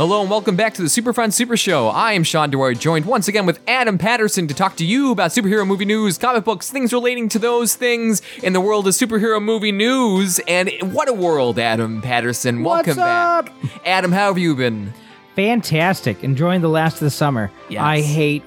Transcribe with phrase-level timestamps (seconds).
[0.00, 1.88] Hello and welcome back to the Super Fun Super Show.
[1.88, 5.30] I am Sean DeWard, joined once again with Adam Patterson to talk to you about
[5.30, 9.42] superhero movie news, comic books, things relating to those things in the world of superhero
[9.42, 10.38] movie news.
[10.48, 12.64] And what a world, Adam Patterson.
[12.64, 13.44] Welcome What's up?
[13.44, 13.54] back.
[13.84, 14.94] Adam, how have you been?
[15.36, 16.24] Fantastic.
[16.24, 17.50] Enjoying the last of the summer.
[17.68, 17.82] Yes.
[17.82, 18.42] I hate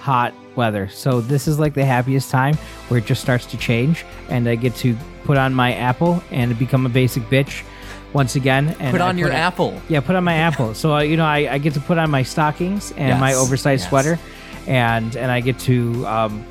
[0.00, 0.88] hot weather.
[0.88, 2.54] So this is like the happiest time
[2.88, 6.58] where it just starts to change and I get to put on my apple and
[6.58, 7.64] become a basic bitch
[8.12, 8.76] once again.
[8.80, 9.80] And Put on your a- apple.
[9.88, 10.74] Yeah, put on my apple.
[10.74, 13.82] So uh, you know, I, I get to put on my stockings and my oversized
[13.82, 13.88] yes.
[13.88, 14.18] sweater,
[14.66, 16.44] and and I get to um,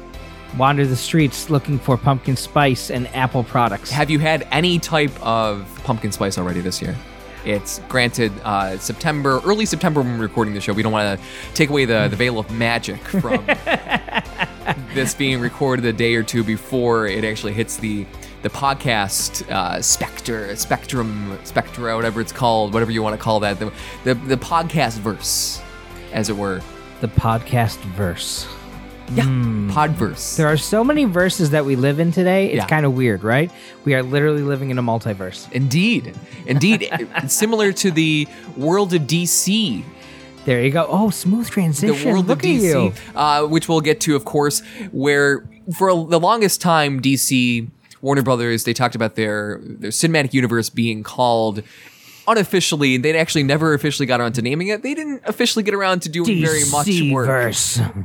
[0.58, 3.92] wander the streets looking for pumpkin spice and apple products.
[3.92, 6.96] Have you had any type of pumpkin spice already this year?
[7.46, 10.74] It's granted uh, September, early September when we're recording the show.
[10.74, 13.46] We don't want to take away the, the veil of magic from
[14.94, 18.06] this being recorded a day or two before it actually hits the
[18.44, 23.60] the podcast uh, specter, spectrum, spectra, whatever it's called, whatever you want to call that,
[23.60, 23.72] the,
[24.04, 25.62] the the podcast verse,
[26.14, 26.62] as it were.
[27.02, 28.48] the podcast verse.
[29.14, 30.36] Yeah, podverse.
[30.36, 32.48] There are so many verses that we live in today.
[32.48, 32.66] It's Yeah.
[32.66, 33.50] kind of weird, right?
[33.86, 35.50] We are literally living in a multiverse.
[35.54, 36.14] Indeed,
[36.46, 36.90] indeed,
[37.28, 39.82] similar to the world of DC
[40.44, 40.86] There you go.
[40.90, 42.04] Oh, smooth transition.
[42.06, 42.50] the world Look of.
[42.50, 45.46] DC, uh, which we'll get to, of course, where
[45.78, 47.68] for the longest time, DC
[48.02, 51.64] Warner Brothers they talked about their their cinematic universe being called
[52.28, 52.98] unofficially.
[52.98, 54.84] They actually never officially got around to naming it.
[54.84, 57.28] They didn't officially get around to doing very much work.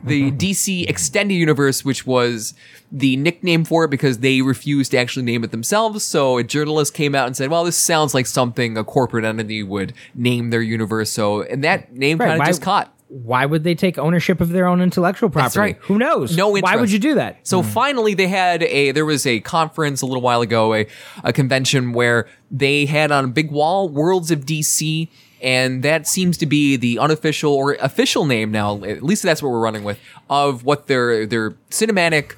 [0.05, 2.55] The DC Extended Universe, which was
[2.93, 6.05] the nickname for it because they refused to actually name it themselves.
[6.05, 9.63] So a journalist came out and said, "Well, this sounds like something a corporate entity
[9.63, 12.92] would name their universe." So, and that name Right, kind of just caught.
[13.13, 15.45] Why would they take ownership of their own intellectual property?
[15.45, 15.77] That's right.
[15.83, 16.35] Who knows?
[16.35, 16.75] No interest.
[16.75, 17.47] Why would you do that?
[17.47, 17.69] So hmm.
[17.69, 20.87] finally, they had a there was a conference a little while ago, a,
[21.23, 25.09] a convention where they had on a big wall Worlds of DC,
[25.43, 28.83] and that seems to be the unofficial or official name now.
[28.83, 29.99] At least that's what we're running with
[30.31, 32.37] of what their their cinematic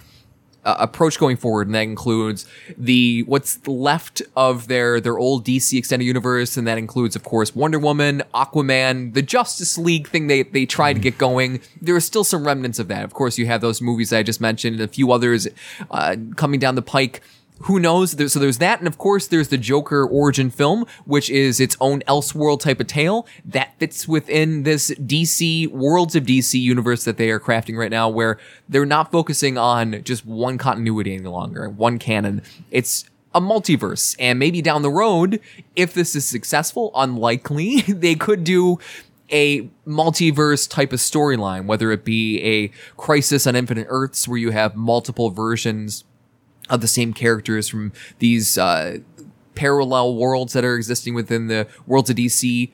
[0.65, 5.77] uh, approach going forward, and that includes the what's left of their their old DC
[5.79, 10.43] extended universe, and that includes, of course, Wonder Woman, Aquaman, the Justice League thing they
[10.43, 11.61] they tried to get going.
[11.81, 13.05] There are still some remnants of that.
[13.05, 15.47] Of course, you have those movies I just mentioned, and a few others
[15.91, 17.21] uh, coming down the pike.
[17.61, 18.11] Who knows?
[18.33, 22.01] So there's that, and of course there's the Joker origin film, which is its own
[22.01, 27.31] Elseworld type of tale that fits within this DC Worlds of DC universe that they
[27.31, 28.39] are crafting right now, where
[28.69, 32.43] they're not focusing on just one continuity any longer, one canon.
[32.71, 35.41] It's a multiverse, and maybe down the road,
[35.77, 38.79] if this is successful, unlikely they could do
[39.31, 44.51] a multiverse type of storyline, whether it be a Crisis on Infinite Earths, where you
[44.51, 46.05] have multiple versions
[46.71, 48.99] of the same characters from these uh,
[49.55, 52.73] parallel worlds that are existing within the worlds of DC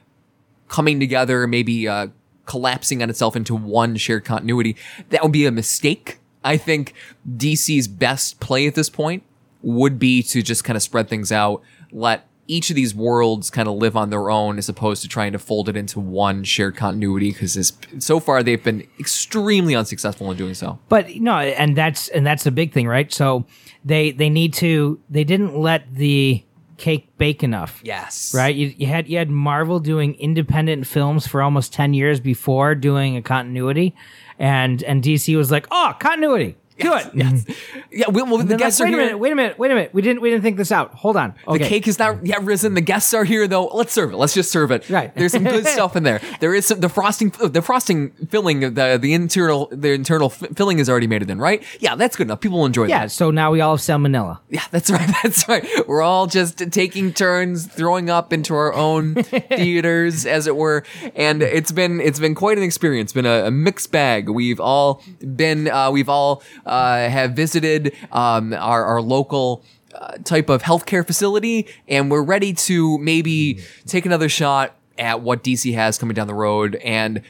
[0.69, 2.09] coming together, maybe uh,
[2.47, 4.77] collapsing on itself into one shared continuity.
[5.11, 6.19] That would be a mistake.
[6.43, 6.95] I think
[7.29, 9.25] DC's best play at this point
[9.63, 11.63] would be to just kind of spread things out,
[11.93, 15.31] let each of these worlds kind of live on their own as opposed to trying
[15.31, 20.37] to fold it into one shared continuity because so far they've been extremely unsuccessful in
[20.37, 20.81] doing so.
[20.89, 23.13] But no, and that's and that's the big thing, right?
[23.13, 23.47] So
[23.85, 26.45] they they need to they didn't let the
[26.77, 27.81] cake bake enough.
[27.85, 28.35] Yes.
[28.35, 28.55] Right?
[28.55, 33.17] You, you had you had Marvel doing independent films for almost 10 years before doing
[33.17, 33.95] a continuity
[34.39, 36.57] and and DC was like, "Oh, continuity.
[36.85, 37.45] It." Yes.
[37.91, 38.07] Yeah.
[38.09, 38.99] Well, well the Then like, guests wait are a here.
[39.07, 39.91] minute, wait a minute, wait a minute.
[39.95, 40.95] We didn't we didn't think this out.
[40.95, 41.35] Hold on.
[41.47, 41.59] Okay.
[41.59, 42.75] The cake is not yet risen.
[42.75, 43.67] The guests are here though.
[43.67, 44.17] Let's serve it.
[44.17, 44.89] Let's just serve it.
[44.91, 45.15] Right.
[45.15, 46.21] There's some good stuff in there.
[46.41, 47.31] There is some the frosting.
[47.31, 48.61] The frosting filling.
[48.61, 51.39] The the internal the internal f- filling is already made it in.
[51.39, 51.63] Right.
[51.81, 51.95] Yeah.
[51.97, 52.41] That's good enough.
[52.41, 53.11] People will enjoy Yeah, that.
[53.13, 54.39] so now we all have salmonella.
[54.49, 54.63] Yeah.
[54.71, 55.09] That's right.
[55.23, 55.67] That's right.
[55.87, 59.15] We're all just taking turns throwing up into our own
[59.61, 60.85] theaters, as it were.
[61.15, 63.09] And it's been it's been quite an experience.
[63.11, 64.29] It's been a, a mixed bag.
[64.29, 65.03] We've all
[65.37, 65.69] been.
[65.69, 69.65] Uh, we've all uh, have visited um, our our local
[69.95, 75.43] uh, type of healthcare facility, and we're ready to maybe take another shot at what
[75.43, 76.77] DC has coming down the road.
[76.77, 77.23] And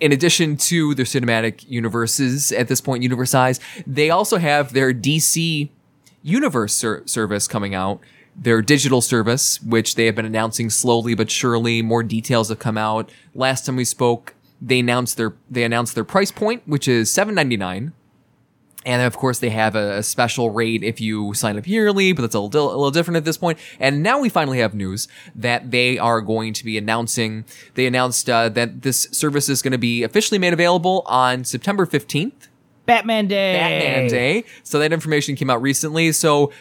[0.00, 4.92] in addition to their cinematic universes at this point, universe size, they also have their
[4.92, 5.68] DC
[6.22, 8.00] universe ser- service coming out.
[8.36, 12.76] Their digital service, which they have been announcing slowly but surely, more details have come
[12.76, 13.10] out.
[13.32, 17.36] Last time we spoke, they announced their they announced their price point, which is seven
[17.36, 17.92] ninety nine.
[18.84, 22.34] And of course, they have a, special rate if you sign up yearly, but that's
[22.34, 23.58] a little, a little different at this point.
[23.80, 27.44] And now we finally have news that they are going to be announcing.
[27.74, 31.86] They announced uh, that this service is going to be officially made available on September
[31.86, 32.48] 15th,
[32.86, 33.54] Batman Day.
[33.54, 34.44] Batman Day.
[34.62, 36.12] So that information came out recently.
[36.12, 36.52] So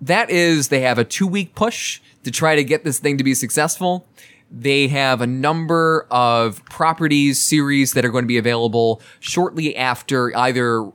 [0.00, 3.24] that is, they have a two week push to try to get this thing to
[3.24, 4.06] be successful.
[4.50, 10.34] They have a number of properties, series that are going to be available shortly after
[10.36, 10.90] either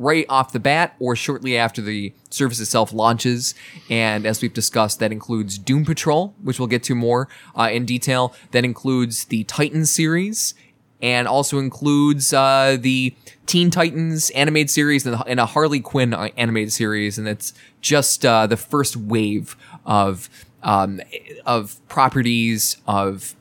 [0.00, 3.54] right off the bat or shortly after the service itself launches.
[3.90, 7.84] And as we've discussed, that includes Doom Patrol, which we'll get to more uh, in
[7.84, 8.34] detail.
[8.52, 10.54] That includes the Titan series
[11.02, 13.14] and also includes uh, the
[13.44, 17.18] Teen Titans animated series and, a Harley Quinn uh, animated series.
[17.18, 17.52] And it's
[17.82, 19.54] just uh, the first wave
[19.84, 20.30] of
[20.62, 21.00] um,
[21.46, 23.34] of properties of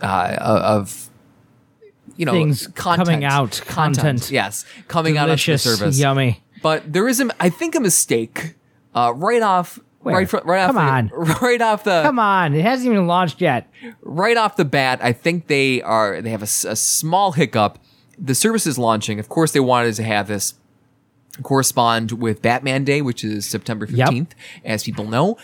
[0.00, 1.07] uh, of
[2.18, 4.30] you know Things content, coming out, content.
[4.30, 6.42] yes coming Delicious, out of the service yummy.
[6.62, 8.54] but there is a I think a mistake
[8.94, 10.16] uh, right off Where?
[10.16, 13.40] right fr- right off Come the, right off the Come on, it hasn't even launched
[13.40, 13.70] yet.
[14.02, 17.78] right off the bat, I think they are they have a small hiccup.
[18.20, 19.20] The service is launching.
[19.20, 20.54] Of course, they wanted to have this
[21.42, 24.08] correspond with Batman Day, which is September Yep.
[24.08, 24.34] fifteenth,
[24.64, 25.36] as people know.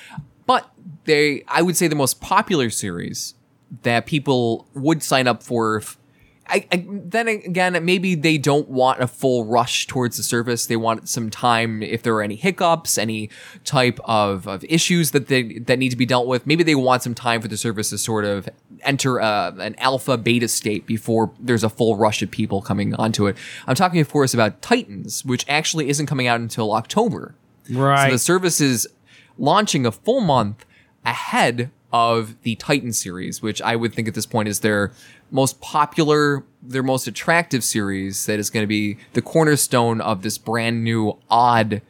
[0.47, 0.69] But
[1.05, 3.35] they, I would say, the most popular series
[3.83, 5.77] that people would sign up for.
[5.77, 5.99] If,
[6.47, 10.67] I, I, then again, maybe they don't want a full rush towards the service.
[10.67, 13.31] They want some time if there are any hiccups, any
[13.65, 16.47] type of, of issues that they that need to be dealt with.
[16.47, 18.49] Maybe they want some time for the service to sort of
[18.83, 23.27] enter uh, an alpha beta state before there's a full rush of people coming onto
[23.27, 23.37] it.
[23.67, 27.35] I'm talking, of course, about Titans, which actually isn't coming out until October.
[27.71, 28.07] Right.
[28.07, 28.87] So the service is
[29.39, 30.67] launching a full month
[31.07, 34.91] ahead of the Titan series, which I would think at this point is their
[35.31, 40.39] most popular, their most attractive series that is going to be the cornerstone of this
[40.39, 41.83] brand new odd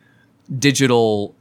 [0.58, 1.34] digital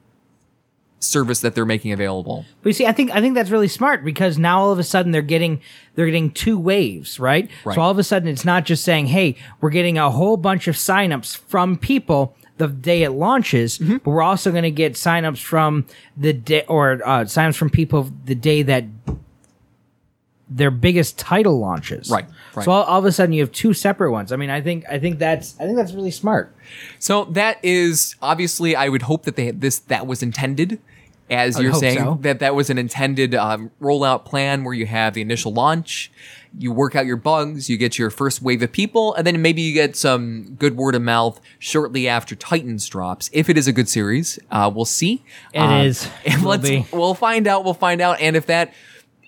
[0.99, 2.45] service that they're making available.
[2.61, 4.83] But you see, I think I think that's really smart because now all of a
[4.83, 5.59] sudden they're getting
[5.95, 7.49] they're getting two waves, right?
[7.65, 7.75] Right.
[7.75, 10.67] So all of a sudden it's not just saying, "Hey, we're getting a whole bunch
[10.67, 13.97] of signups from people the day it launches, Mm-hmm.
[13.97, 15.85] but we're also going to get signups from
[16.15, 18.85] the day or uh, signups from people the day that
[20.55, 22.63] their biggest title launches." Right, right.
[22.63, 24.31] So all, all of a sudden you have two separate ones.
[24.31, 26.55] I mean, I think I think that's I think that's really smart.
[26.99, 30.79] So that is obviously, I would hope that they this that was intended,
[31.29, 32.17] as you're saying so.
[32.21, 36.11] that that was an intended um, rollout plan where you have the initial launch,
[36.57, 39.61] you work out your bugs, you get your first wave of people, and then maybe
[39.61, 43.29] you get some good word of mouth shortly after Titans drops.
[43.33, 45.23] If it is a good series, uh, we'll see.
[45.53, 46.03] It It is.
[46.03, 46.11] is.
[46.25, 46.85] And Will let's be.
[46.91, 47.63] we'll find out.
[47.63, 48.19] We'll find out.
[48.21, 48.73] And if that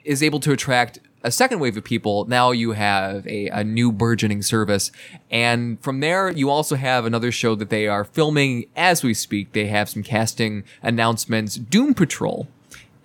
[0.03, 3.91] is able to attract a second wave of people, now you have a, a new
[3.91, 4.91] burgeoning service.
[5.31, 9.53] And from there, you also have another show that they are filming as we speak.
[9.53, 11.55] They have some casting announcements.
[11.55, 12.47] Doom Patrol.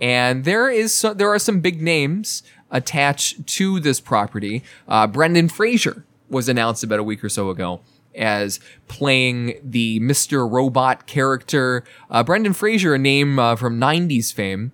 [0.02, 4.62] And there is so, there are some big names attached to this property.
[4.86, 7.80] Uh, Brendan Fraser was announced about a week or so ago
[8.14, 10.50] as playing the Mr.
[10.50, 11.84] Robot character.
[12.10, 14.72] Uh, Brendan Fraser, a name uh, from 90s fame,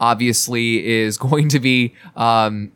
[0.00, 2.72] obviously is going to be um,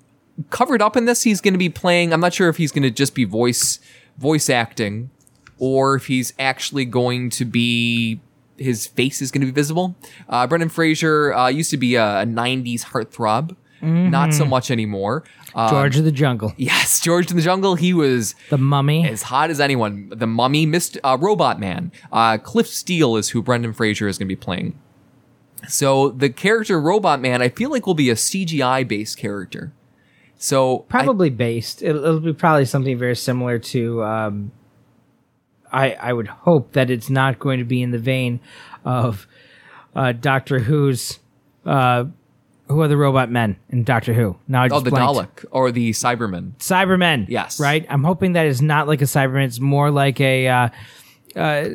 [0.51, 1.23] covered up in this.
[1.23, 2.13] He's going to be playing.
[2.13, 3.79] I'm not sure if he's going to just be voice
[4.19, 5.11] voice acting,
[5.59, 8.21] or if he's actually going to be
[8.57, 9.97] his face is going to be visible.
[10.29, 15.25] Uh, Brendan Fraser uh, used to be a, a 90s heartthrob, not so much anymore.
[15.55, 17.75] Uh, George of the Jungle, yes, George in the Jungle.
[17.77, 19.09] He was the Mummy.
[19.09, 20.11] as hot as anyone.
[20.11, 21.91] The Mummy, Mist, uh, Robot Man.
[22.13, 24.79] Uh, Cliff Steele is who Brendan Fraser is going to be playing.
[25.69, 29.73] So the character Robot Man, I feel like will be a CGI based character.
[30.37, 31.83] So I- probably based.
[31.83, 34.03] It'll, it'll be probably something very similar to.
[34.03, 34.53] Um,
[35.73, 38.41] I I would hope that it's not going to be in the vein
[38.85, 39.27] of
[39.95, 41.19] uh, Doctor Who's.
[41.65, 42.07] Uh,
[42.69, 44.37] who are the robot men in Doctor Who?
[44.47, 45.43] Now I just oh, the blanked.
[45.43, 46.57] Dalek or the Cybermen.
[46.59, 47.27] Cybermen.
[47.29, 47.59] Yes.
[47.59, 47.85] Right?
[47.89, 49.47] I'm hoping that is not like a Cyberman.
[49.47, 50.69] It's more like a uh,
[51.35, 51.69] uh,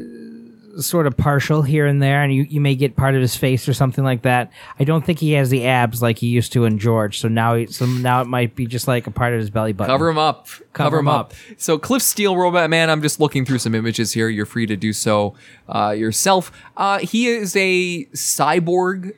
[0.80, 3.68] sort of partial here and there, and you, you may get part of his face
[3.68, 4.52] or something like that.
[4.80, 7.20] I don't think he has the abs like he used to in George.
[7.20, 9.74] So now, he, so now it might be just like a part of his belly
[9.74, 9.94] button.
[9.94, 10.48] Cover him up.
[10.74, 11.34] Cover, him him up.
[11.58, 12.90] So Cliff Steele, Robot Man.
[12.90, 14.30] I'm just looking through some images here.
[14.30, 15.36] You're free to do so
[15.70, 16.52] uh, yourself.
[16.76, 19.16] Uh, he is a cyborg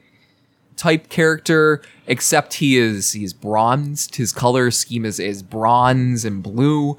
[0.76, 4.16] type character, except he is he's bronzed.
[4.16, 6.98] His color scheme is is bronze and blue.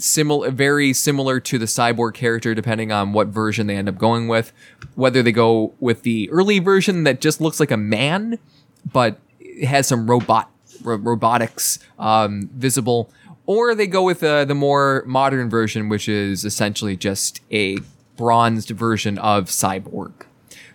[0.00, 4.28] Similar, very similar to the cyborg character, depending on what version they end up going
[4.28, 4.52] with.
[4.94, 8.38] Whether they go with the early version that just looks like a man,
[8.90, 9.18] but
[9.62, 10.50] has some robot
[10.82, 13.10] ro- robotics um, visible,
[13.44, 17.78] or they go with uh, the more modern version, which is essentially just a
[18.16, 20.12] bronzed version of cyborg.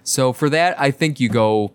[0.03, 1.73] So for that, I think you go.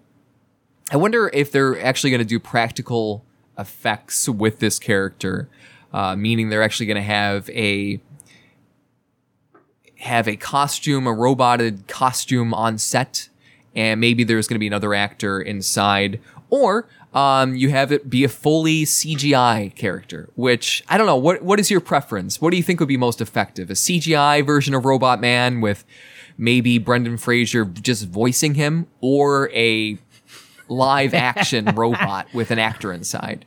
[0.93, 3.25] I wonder if they're actually going to do practical
[3.59, 5.49] effects with this character,
[5.93, 8.01] uh, meaning they're actually going to have a
[10.01, 13.29] have a costume, a roboted costume on set,
[13.75, 18.25] and maybe there's going to be another actor inside, or um, you have it be
[18.25, 20.31] a fully CGI character.
[20.37, 21.17] Which I don't know.
[21.17, 22.41] What what is your preference?
[22.41, 23.71] What do you think would be most effective?
[23.71, 25.85] A CGI version of Robot Man with
[26.39, 29.99] maybe Brendan Fraser just voicing him, or a
[30.69, 33.45] live action robot with an actor inside?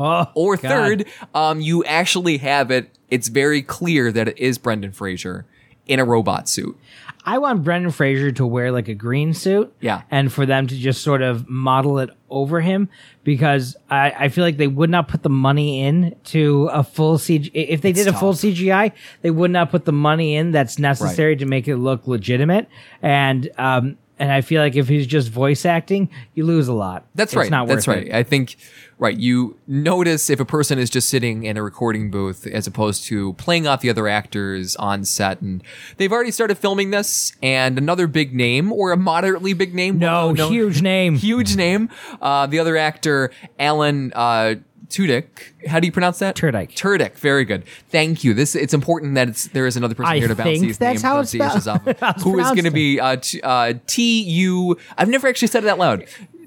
[0.00, 0.68] Oh, Or God.
[0.68, 2.90] third, um, you actually have it.
[3.10, 5.44] It's very clear that it is Brendan Fraser
[5.86, 6.78] in a robot suit.
[7.26, 9.70] I want Brendan Fraser to wear like a green suit.
[9.80, 10.02] Yeah.
[10.10, 12.88] And for them to just sort of model it over him
[13.24, 17.18] because I, I feel like they would not put the money in to a full
[17.18, 17.50] CG.
[17.52, 18.32] If they It's did a full.
[18.32, 22.68] CGI, they would not put the money in that's necessary to make it look legitimate.
[23.02, 27.06] And, um, and I feel like if he's just voice acting, you lose a lot.
[27.14, 27.50] That's It's right.
[27.50, 28.06] Not That's right.
[28.06, 28.14] it.
[28.14, 28.56] I think
[28.98, 29.16] right.
[29.16, 33.32] You notice if a person is just sitting in a recording booth as opposed to
[33.34, 35.62] playing off the other actors on set, and
[35.96, 37.34] they've already started filming this.
[37.42, 41.14] And another big name or a moderately big name, No, well, huge name.
[41.16, 41.88] huge name.
[42.20, 44.56] Uh, the other actor, Alan uh,
[44.90, 45.24] Tudyk.
[45.68, 46.36] How do you pronounce that?
[46.36, 46.72] Turdyke.
[46.74, 47.14] Turdyk.
[47.14, 47.64] Very good.
[47.88, 48.34] Thank you.
[48.34, 51.02] This it's important that it's there is another person I here to bounce these that's
[51.02, 52.22] name how it's pronunciations off of.
[52.22, 54.76] Who is going to be uh, t- uh, T U?
[54.98, 56.04] I've never actually said it out loud.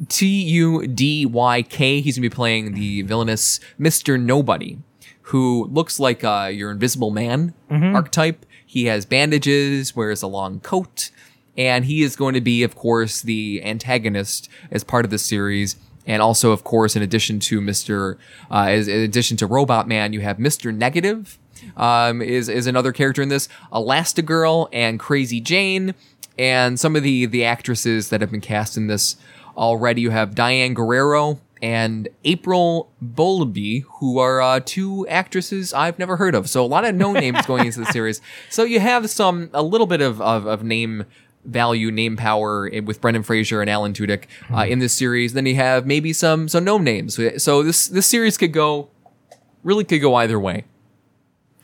[0.10, 2.02] T U D Y K.
[2.02, 4.78] He's going to be playing the villainous Mister Nobody,
[5.24, 7.96] who looks like uh, your Invisible Man Mm-hmm.
[7.96, 8.46] archetype.
[8.66, 11.12] He has bandages, wears a long coat,
[11.58, 15.76] and he is going to be, of course, the antagonist as part of the series.
[16.06, 18.18] And also, of course, in addition to Mister,
[18.52, 21.38] uh, in addition to Robot Man, you have Mister Negative,
[21.78, 23.48] um, is is another character in this.
[23.72, 25.96] Elastigirl and Crazy Jane,
[26.38, 29.16] and some of the the actresses that have been cast in this
[29.56, 30.02] already.
[30.02, 36.36] You have Diane Guerrero and April Bowlby, who are uh, two actresses I've never heard
[36.36, 36.50] of.
[36.50, 38.20] So a lot of no names going into the series.
[38.50, 41.06] So you have some a little bit of of, of name
[41.46, 45.34] value, name power with Brendan Fraser and Alan Tudyk uh, in this series.
[45.34, 47.20] Then you have maybe some some no names.
[47.38, 48.90] So this this series could go
[49.64, 50.66] really could go either way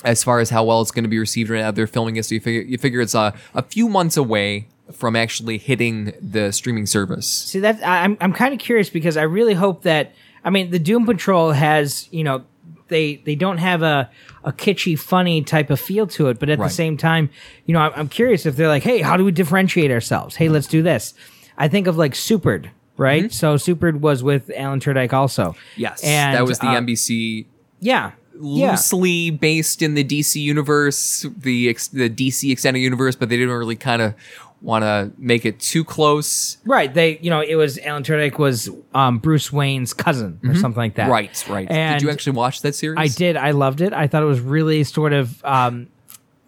[0.04, 1.72] as far as how well it's going to be received right now.
[1.72, 5.16] They're filming it, so you figure you figure it's a, a few months away from
[5.16, 7.28] actually hitting the streaming service.
[7.28, 10.80] See that I'm I'm kind of curious because I really hope that I mean the
[10.80, 12.44] Doom Patrol has you know
[12.90, 14.10] they they don't have a
[14.44, 16.68] a kitschy funny type of feel to it, but at Right.
[16.68, 17.30] the same time
[17.66, 20.36] you know I'm, curious if they're like hey how do we differentiate ourselves?
[20.36, 21.14] Hey let's do this.
[21.58, 23.32] I think of like Supered right?
[23.32, 25.52] So Supered was with Alan Tudyk also.
[25.52, 25.82] Mm-hmm.
[25.82, 27.46] Yes, and that was the uh, NBC
[27.80, 28.12] Yeah.
[28.42, 28.72] Yeah.
[28.72, 33.54] loosely based in the DC universe, the ex- the DC extended universe, but they didn't
[33.54, 34.14] really kind of
[34.62, 36.58] want to make it too close.
[36.66, 36.94] Right.
[36.94, 40.96] They, you know, it was Alan Tudyk was um, Bruce Wayne's cousin or something like
[40.96, 41.04] that.
[41.04, 41.12] Mm-hmm.
[41.12, 41.72] Right, right.
[41.72, 42.98] And Did you actually watch that series?
[43.00, 43.38] I did.
[43.38, 43.94] I loved it.
[43.94, 45.88] I thought it was really sort of um,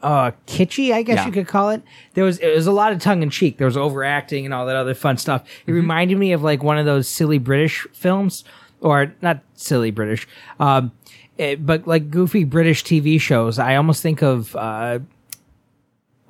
[0.03, 1.25] uh, kitschy, I guess Yeah.
[1.27, 1.83] you could call it.
[2.15, 3.57] There was it was a lot of tongue in cheek.
[3.57, 5.43] There was overacting and all that other fun stuff.
[5.43, 5.71] Mm-hmm.
[5.71, 8.43] It reminded me of like one of those silly British films,
[8.81, 10.27] or not silly British,
[10.59, 10.91] um,
[11.37, 13.57] it- but like goofy British TV shows.
[13.59, 14.99] I almost think of uh,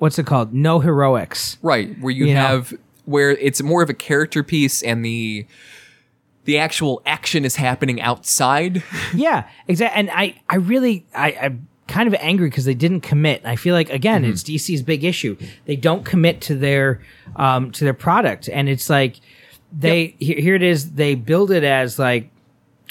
[0.02, 0.52] what's it called?
[0.52, 1.58] No heroics.
[1.62, 2.40] Right, where you, You know?
[2.40, 5.46] have where it's more of a character piece and the
[6.44, 8.82] the actual action is happening outside.
[9.14, 10.00] yeah, exactly.
[10.00, 13.42] And I, I really, I, I'm kind of angry because they didn't commit.
[13.44, 15.36] I feel like again, it's DC's big issue.
[15.66, 17.00] They don't commit to their,
[17.36, 19.20] um, to their product, and it's like
[19.72, 20.94] they here, here it is.
[20.94, 22.28] They build it as like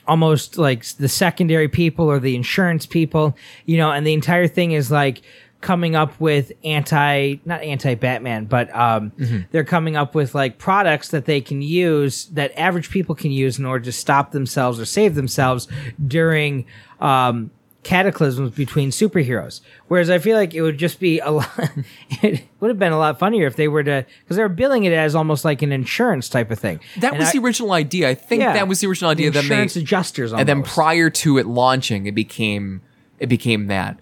[0.07, 4.71] almost like the secondary people or the insurance people, you know, and the entire thing
[4.71, 5.21] is like
[5.61, 9.11] coming up with anti not anti Batman, but um
[9.51, 13.57] they're coming up with like products that they can use that average people can use
[13.59, 15.67] in order to stop themselves or save themselves
[16.05, 16.65] during
[16.99, 17.51] um
[17.83, 19.61] cataclysms between superheroes.
[19.87, 21.49] Whereas I feel like it would just be a lot
[22.21, 24.83] it would have been a lot funnier if they were to because they were billing
[24.83, 26.79] it as almost like an insurance type of thing.
[26.99, 28.09] That And was I- the original idea.
[28.09, 29.31] I think yeah, that was the original idea.
[29.31, 30.39] that they insurance adjusters on.
[30.39, 32.81] and then prior to it launching, it became
[33.19, 33.99] it became that.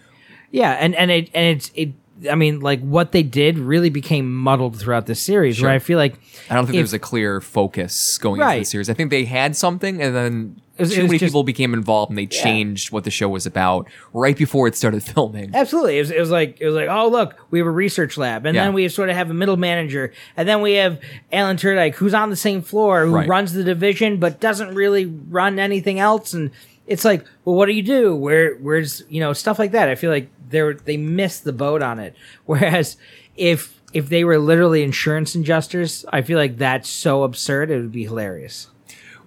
[0.52, 1.90] Yeah, and and it and it's it.
[2.30, 5.56] I mean, like what they did really became muddled throughout the series.
[5.56, 5.68] Sure.
[5.70, 6.16] Where I feel like
[6.50, 8.60] I don't think If- there was a clear focus going into Right.
[8.60, 8.90] the series.
[8.90, 12.18] I think they had something, and then was- too many just- people became involved, and
[12.18, 15.52] they changed what the show was about right before it started filming.
[15.54, 18.18] absolutely, it was, it was like it was like oh look, we have a research
[18.18, 18.66] lab, and Yeah.
[18.66, 21.00] then we sort of have a middle manager, and then we have
[21.32, 23.30] Alan Tudyk who's on the same floor who Right.
[23.30, 26.52] runs the division but doesn't really run anything else, and
[26.90, 28.16] it's like, well, what do you do?
[28.16, 29.88] Where where's you know stuff like that?
[29.88, 32.16] I feel like they they missed the boat on it.
[32.46, 32.98] Whereas
[33.38, 37.92] if if they were literally insurance adjusters, I feel like that's so absurd it would
[37.92, 38.68] be hilarious.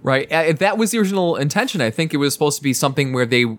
[0.02, 0.30] Right.
[0.30, 3.12] Uh, If that was the original intention, I think it was supposed to be something
[3.12, 3.58] where they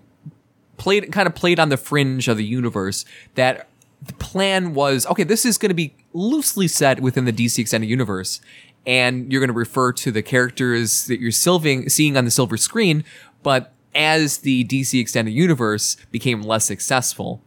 [0.76, 3.06] played kind of played on the fringe of the universe.
[3.34, 3.68] That
[4.06, 5.24] the plan was okay.
[5.24, 8.42] This is going to be loosely set within the DC extended universe,
[8.86, 12.58] and you're going to refer to the characters that you're silving, seeing on the silver
[12.58, 13.04] screen.
[13.42, 17.42] But as the DC Extended Universe became less successful,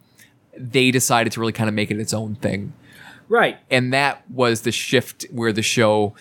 [0.55, 2.73] they decided to really kind of make it its own thing.
[3.29, 3.57] Right.
[3.69, 6.15] And that was the shift where the show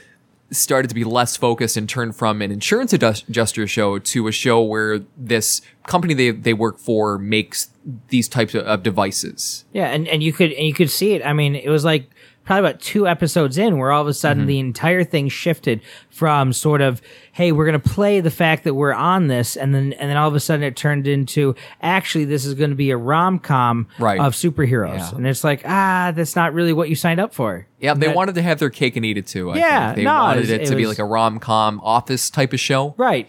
[0.50, 4.62] started to be less focused and turned from an insurance adjuster show to a show
[4.62, 7.71] where this company they, they work for makes
[8.09, 9.64] these types of, of devices.
[9.73, 11.25] Yeah, and, and you could and you could see it.
[11.25, 12.11] I mean, it was like
[12.47, 14.49] probably about two episodes in where all of a sudden Mm-hmm.
[14.49, 18.73] the entire thing shifted from sort of hey we're going to play the fact that
[18.75, 22.25] we're on this and then and then all of a sudden it turned into actually
[22.25, 24.19] this is going to be a rom-com Right.
[24.19, 25.17] of superheroes Yeah.
[25.17, 28.17] and it's like ah that's not really what you signed up for Yeah, they That-
[28.17, 29.50] wanted to have their cake and eat it too.
[29.50, 29.97] I Yeah, think.
[29.97, 32.53] they no, it wanted was- it, it to be like a rom com office type
[32.55, 33.29] of show, right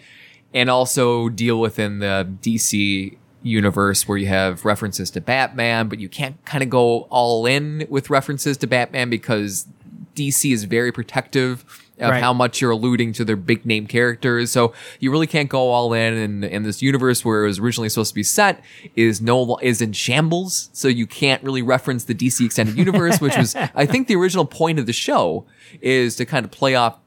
[0.54, 6.08] and also deal within the DC universe where you have references to Batman, but you
[6.08, 9.66] can't kind of go all in with references to Batman because
[10.14, 11.64] DC is very protective
[12.00, 12.22] of Right.
[12.22, 14.52] how much you're alluding to their big name characters.
[14.52, 16.14] So you really can't go all in.
[16.14, 18.62] And in this universe where it was originally supposed to be set
[18.94, 20.70] is no is in shambles.
[20.72, 24.44] So you can't really reference the DC extended universe, which was I think the original
[24.44, 25.44] point of the show
[25.80, 26.98] is to kind of play off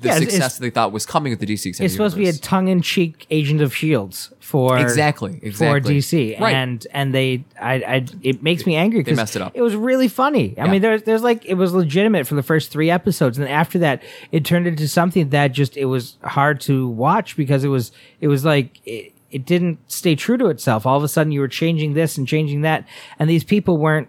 [0.00, 2.28] the Yeah, success that they thought was coming with the DC it's supposed to be
[2.28, 5.80] a tongue-in-cheek agent of shields for Exactly, for.
[5.80, 6.54] DC, Right.
[6.54, 9.52] and and they, I, I, it makes me angry because messed it up.
[9.54, 10.54] It was really funny.
[10.58, 10.70] I Yeah.
[10.70, 13.78] mean, there's, there's like it was legitimate for the first three episodes, and then after
[13.80, 17.92] that, it turned into something that just it was hard to watch because it was,
[18.20, 18.80] it was like.
[18.84, 20.86] It, it didn't stay true to itself.
[20.86, 22.86] All of a sudden, you were changing this and changing that,
[23.18, 24.06] and these people weren't,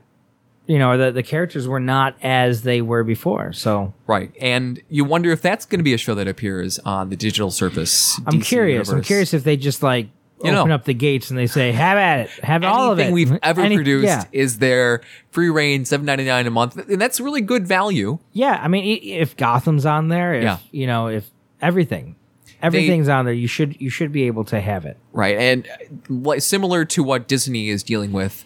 [0.67, 3.53] you know, the the characters were not as they were before.
[3.53, 4.31] So Right.
[4.41, 7.49] And you wonder if that's going to be a show that appears on the digital
[7.51, 8.19] surface.
[8.27, 8.89] I'm DC curious.
[8.89, 10.09] I'm curious if they just like
[10.43, 10.59] You know.
[10.61, 13.13] open up the gates and they say, "Have at it, have all of it." Anything
[13.31, 15.01] we've ever Any- produced Yeah, is their
[15.31, 18.19] free reign, seven ninety nine a month, and that's really good value.
[18.33, 18.59] yeah.
[18.61, 20.57] I mean, if Gotham's on there, if Yeah.
[20.71, 21.29] you know, if
[21.61, 22.15] everything,
[22.61, 24.97] everything's on there, you should you should be able to have it.
[25.13, 25.37] Right.
[25.37, 28.45] And uh, like, similar to what Disney is dealing with,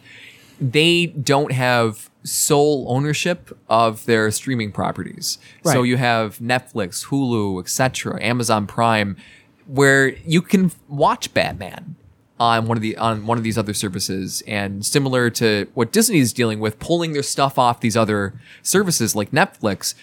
[0.61, 5.39] they don't have sole ownership of their streaming properties.
[5.73, 9.17] So you have Netflix, Hulu, etc., Amazon Prime,
[9.65, 11.95] where you can watch Batman
[12.39, 16.19] on one of the on one of these other services and similar to what Disney
[16.19, 19.93] is dealing with pulling their stuff off these other services like Netflix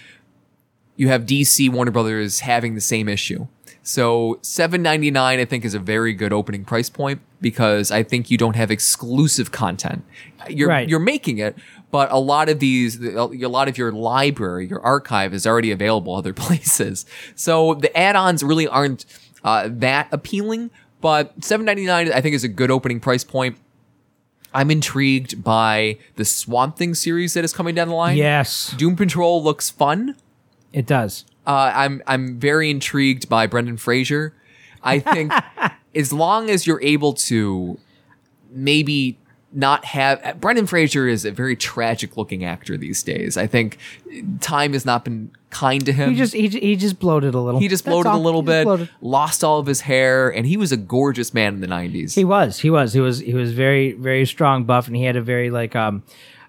[0.99, 3.47] you have DC Warner Brothers having the same issue.
[3.89, 8.37] So 7.99 I think is a very good opening price point because I think you
[8.37, 10.05] don't have exclusive content.
[10.51, 10.87] You're Right.
[10.87, 11.57] you're making it,
[11.91, 16.15] but a lot of these a lot of your library, your archive is already available
[16.15, 17.07] other places.
[17.35, 19.07] So the add-ons really aren't
[19.43, 20.71] uh, that appealing,
[21.01, 23.57] but 7.99 I think is a good opening price point.
[24.53, 28.19] I'm intrigued by the Swamp Thing series that is coming down the line.
[28.19, 30.15] Yes, Doom Patrol looks fun.
[30.75, 31.25] it does.
[31.49, 34.35] Uh, I'm I'm very intrigued by Brendan Fraser.
[34.83, 35.33] I think
[35.95, 37.79] as long as you're able to
[38.51, 39.19] maybe
[39.51, 43.39] not have Brendan Fraser is a very tragic looking actor these days.
[43.39, 43.79] I think
[44.41, 46.11] time has not been kind to him.
[46.11, 47.59] He just he, he just bloated a little.
[47.59, 48.91] he just That's bloated a little bit, bloated.
[49.01, 52.15] lost all of his hair, and he was a gorgeous man in the 90s.
[52.15, 52.59] He was.
[52.59, 52.93] He was.
[52.93, 53.21] He was.
[53.21, 56.03] He was very, very strong, buff, and he had a very like um,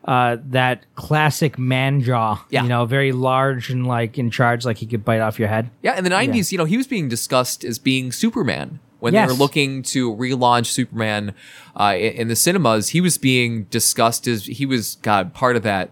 [0.05, 2.43] uh, that classic man jaw.
[2.49, 2.63] Yeah.
[2.63, 5.69] You know, very large and like in charge, like he could bite off your head.
[5.81, 9.25] Yeah, in the '90s, you know, he was being discussed as being Superman when they
[9.25, 11.29] were looking to relaunch Superman
[11.75, 12.89] uh, i- in the cinemas.
[12.89, 15.91] He was being discussed as he was God part of that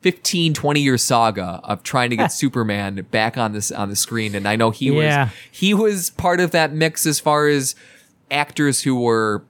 [0.00, 4.34] 15, 20 year saga of trying to get Superman back on this on the screen.
[4.34, 5.24] And I know he Yeah.
[5.26, 7.74] was he was part of that mix as far as
[8.30, 9.44] actors who were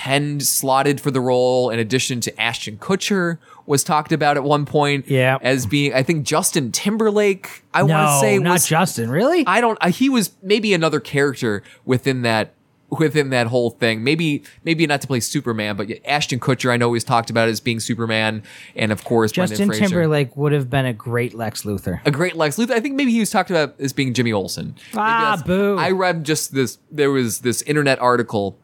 [0.00, 3.36] penned slotted for the role in addition to Ashton Kutcher
[3.66, 5.36] was talked about at one point Yeah.
[5.42, 9.10] as being I think Justin Timberlake I want to say not was Justin.
[9.10, 9.44] Really?
[9.46, 9.76] I don't.
[9.82, 12.54] I, he was maybe another character within that
[12.88, 14.02] within that whole thing.
[14.02, 16.70] Maybe maybe not to play Superman, but Ashton Kutcher.
[16.72, 18.42] I know he's talked about as being Superman,
[18.74, 19.70] and of course Justin.
[19.70, 22.00] Timberlake would have been a great Lex Luthor.
[22.06, 22.70] A great Lex Luthor.
[22.70, 24.76] I think maybe he was talked about as being Jimmy Olsen.
[24.96, 25.76] Ah, boo.
[25.76, 26.78] I read just this.
[26.90, 28.56] There was this internet article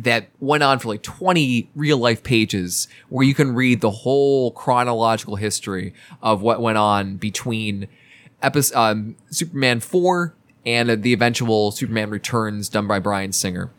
[0.00, 4.50] that went on for like 20 real life pages where you can read the whole
[4.52, 7.86] chronological history of what went on between
[8.42, 13.70] episode, um, Superman 4 and uh, the eventual Superman Returns done by Bryan Singer.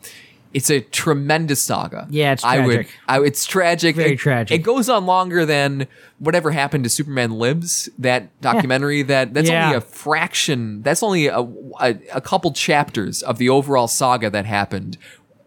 [0.53, 2.05] It's a tremendous saga.
[2.11, 2.91] Yeah, it's I would, tragic.
[3.07, 3.95] I, it's tragic.
[3.95, 4.59] Very It- tragic.
[4.59, 5.87] It goes on longer than
[6.19, 9.01] whatever happened to Superman Lives, that documentary.
[9.01, 9.65] That that's Yeah.
[9.65, 10.83] only a fraction.
[10.83, 14.99] That's only a, a a couple chapters of the overall saga that happened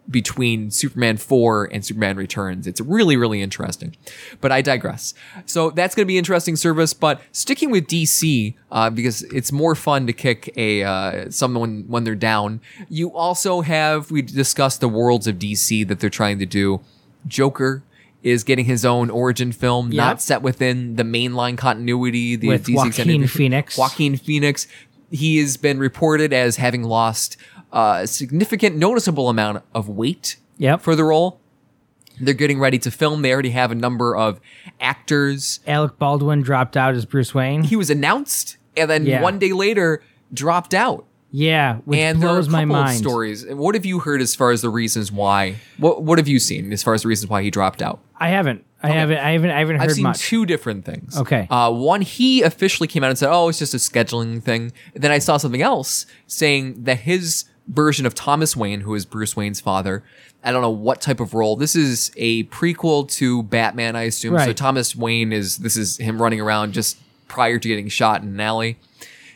[0.09, 2.65] between Superman 4 and Superman Returns.
[2.67, 3.95] It's really, really interesting.
[4.39, 5.13] But I digress.
[5.45, 6.93] So that's going to be interesting service.
[6.93, 12.03] But sticking with DC, uh, because it's more fun to kick a uh, someone when
[12.03, 12.61] they're down.
[12.89, 16.81] You also have we discussed the worlds of DC that they're trying to do.
[17.27, 17.83] Joker
[18.23, 19.95] is getting his own origin film, Yep.
[19.97, 22.35] not set within the mainline continuity.
[22.35, 23.77] The With DC Joaquin Phoenix.
[23.77, 24.67] Joaquin Phoenix.
[25.11, 27.37] He has been reported as having lost
[27.71, 30.81] uh, a significant, noticeable amount of weight Yep.
[30.81, 31.39] for the role.
[32.19, 33.21] They're getting ready to film.
[33.21, 34.39] They already have a number of
[34.81, 35.59] actors.
[35.67, 37.63] Alec Baldwin dropped out as Bruce Wayne.
[37.63, 39.21] He was announced, and then Yeah.
[39.21, 40.01] one day later
[40.33, 41.05] dropped out.
[41.29, 42.97] yeah, which and there are a blows my mind.
[42.97, 43.45] stories.
[43.47, 45.55] What have you heard as far as the reasons why?
[45.77, 47.99] What What have you seen as far as the reasons why he dropped out?
[48.17, 48.63] I haven't.
[48.81, 49.17] I haven't.
[49.17, 49.51] I haven't.
[49.51, 50.19] I haven't I've heard seen much.
[50.21, 51.17] two different things.
[51.17, 51.47] Okay.
[51.49, 55.11] Uh, one, he officially came out and said, "Oh, it's just a scheduling thing." Then
[55.11, 59.59] I saw something else saying that his version of Thomas Wayne, who is Bruce Wayne's
[59.59, 60.03] father,
[60.43, 61.55] I don't know what type of role.
[61.55, 64.37] This is a prequel to Batman, I assume.
[64.39, 68.29] So Thomas Wayne is this is him running around just prior to getting shot in
[68.29, 68.77] an alley.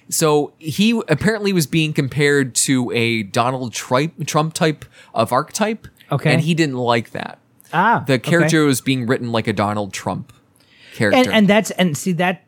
[0.10, 5.88] So he apparently was being compared to a Donald Trump, Trump type of archetype.
[6.12, 6.32] Okay.
[6.34, 7.40] And he didn't like that.
[7.74, 8.30] ah, The okay.
[8.30, 10.34] character was being written like a Donald Trump
[10.94, 11.18] character.
[11.18, 12.44] and and that's and see that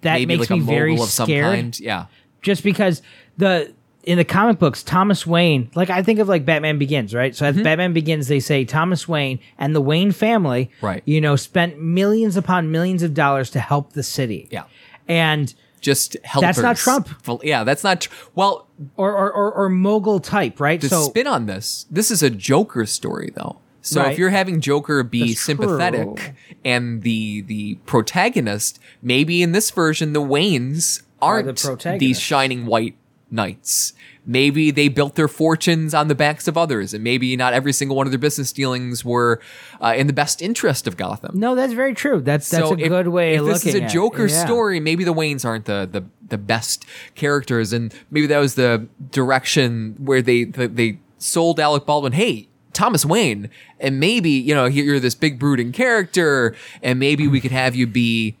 [0.00, 1.54] that maybe makes like a me very of some scared.
[1.54, 1.80] kind.
[1.80, 2.06] Yeah.
[2.42, 3.02] just because
[3.38, 3.72] the
[4.06, 7.44] in the comic books thomas wayne like i think of like batman begins right so
[7.44, 7.58] Mm-hmm.
[7.58, 11.02] at batman begins they say thomas wayne and the wayne family Right.
[11.04, 14.64] you know spent millions upon millions of dollars to help the city Yeah.
[15.08, 16.56] and Just helpers.
[16.56, 17.08] That's not Trump.
[17.44, 18.00] Yeah, that's not.
[18.00, 18.66] Tr- well,
[18.96, 21.86] or or, or, or mogul type right the so spin on this.
[21.90, 23.58] This is a Joker story, though.
[23.82, 24.10] So Right.
[24.12, 26.34] if you're having Joker be That's sympathetic true.
[26.64, 32.22] and the the protagonist, maybe in this version the Waynes aren't these protagonists.
[32.22, 32.96] shining white
[33.30, 33.92] knights.
[34.28, 37.96] Maybe they built their fortunes on the backs of others, and maybe not every single
[37.96, 39.40] one of their business dealings were
[39.80, 41.38] uh, in the best interest of Gotham.
[41.38, 43.74] no that's very true that's that's so a if, good way if of this is
[43.76, 43.86] a.
[43.88, 44.44] Joker Yeah.
[44.44, 46.84] story, maybe the Waynes aren't the, the the best
[47.14, 52.12] characters, and maybe that was the direction where they they, they sold Alec Baldwin.
[52.12, 52.48] Hey.
[52.72, 53.48] Thomas Wayne,
[53.80, 57.86] and maybe you know you're this big brooding character, and maybe we could have you
[57.86, 58.36] be,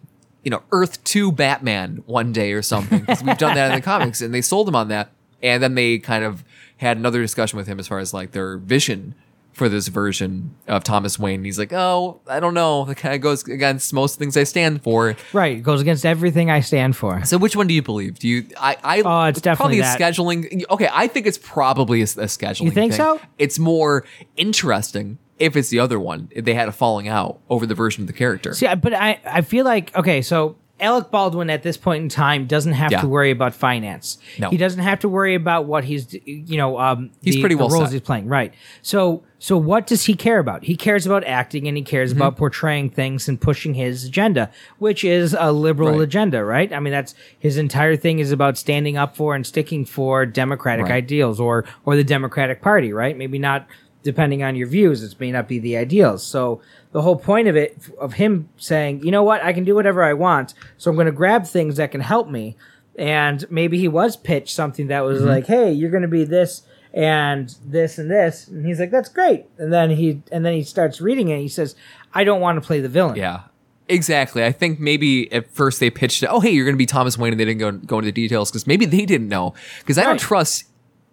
[0.46, 3.00] you know, Earth Two Batman one day or something.
[3.00, 5.10] Because we've done that in the comics, and they sold him on that,
[5.42, 6.44] and then they kind of
[6.76, 9.16] had another discussion with him as far as like their vision
[9.52, 11.40] for this version of Thomas Wayne.
[11.40, 12.84] And He's like, oh, I don't know.
[12.84, 15.16] That kind of goes against most things I stand for.
[15.32, 18.20] right it goes against everything i stand for So which one do you believe?
[18.20, 18.46] Do you?
[18.56, 18.76] I.
[18.84, 19.98] I Oh, it's probably definitely a that.
[19.98, 20.62] scheduling.
[20.70, 22.66] Okay, I think it's probably a, a scheduling.
[22.66, 22.98] You think thing.
[22.98, 23.20] so?
[23.36, 24.04] It's more
[24.36, 26.28] interesting if it's the other one.
[26.30, 28.54] If they had a falling out over the version of the character.
[28.54, 32.46] See, but I, I feel like okay, so Alec Baldwin at this point in time
[32.46, 33.00] doesn't have Yeah.
[33.00, 34.18] to worry about finance.
[34.38, 34.50] No.
[34.50, 37.60] he doesn't have to worry about what he's you know um He's the, pretty the
[37.60, 37.92] well roles set.
[37.92, 38.26] he's playing.
[38.28, 38.52] Right.
[38.82, 40.64] So so what does he care about?
[40.64, 42.20] He cares about acting and he cares Mm-hmm.
[42.20, 46.00] about portraying things and pushing his agenda, which is a liberal Right.
[46.02, 46.70] agenda, right?
[46.72, 50.84] I mean that's his entire thing is about standing up for and sticking for democratic
[50.86, 50.94] Right.
[51.04, 53.16] ideals or or the Democratic Party, right?
[53.16, 53.66] Maybe not
[54.06, 56.24] depending on your views, it may not be the ideals.
[56.26, 59.74] So the whole point of it, of him saying, you know what, I can do
[59.74, 62.56] whatever I want, so I'm going to grab things that can help me.
[62.98, 65.12] And maybe he was pitched something that Mm-hmm.
[65.12, 66.62] was like, hey, you're going to be this
[66.94, 69.44] and this and this, and he's like, that's great.
[69.58, 71.40] And then he and then he starts reading it.
[71.40, 71.76] He says,
[72.14, 73.16] I don't want to play the villain.
[73.16, 73.40] Yeah.
[73.88, 74.42] Exactly.
[74.44, 76.26] I think maybe at first they pitched it.
[76.26, 78.12] Oh, hey, you're going to be Thomas Wayne, and they didn't go go into the
[78.12, 79.54] details because maybe they didn't know.
[79.80, 80.64] Because I don't trust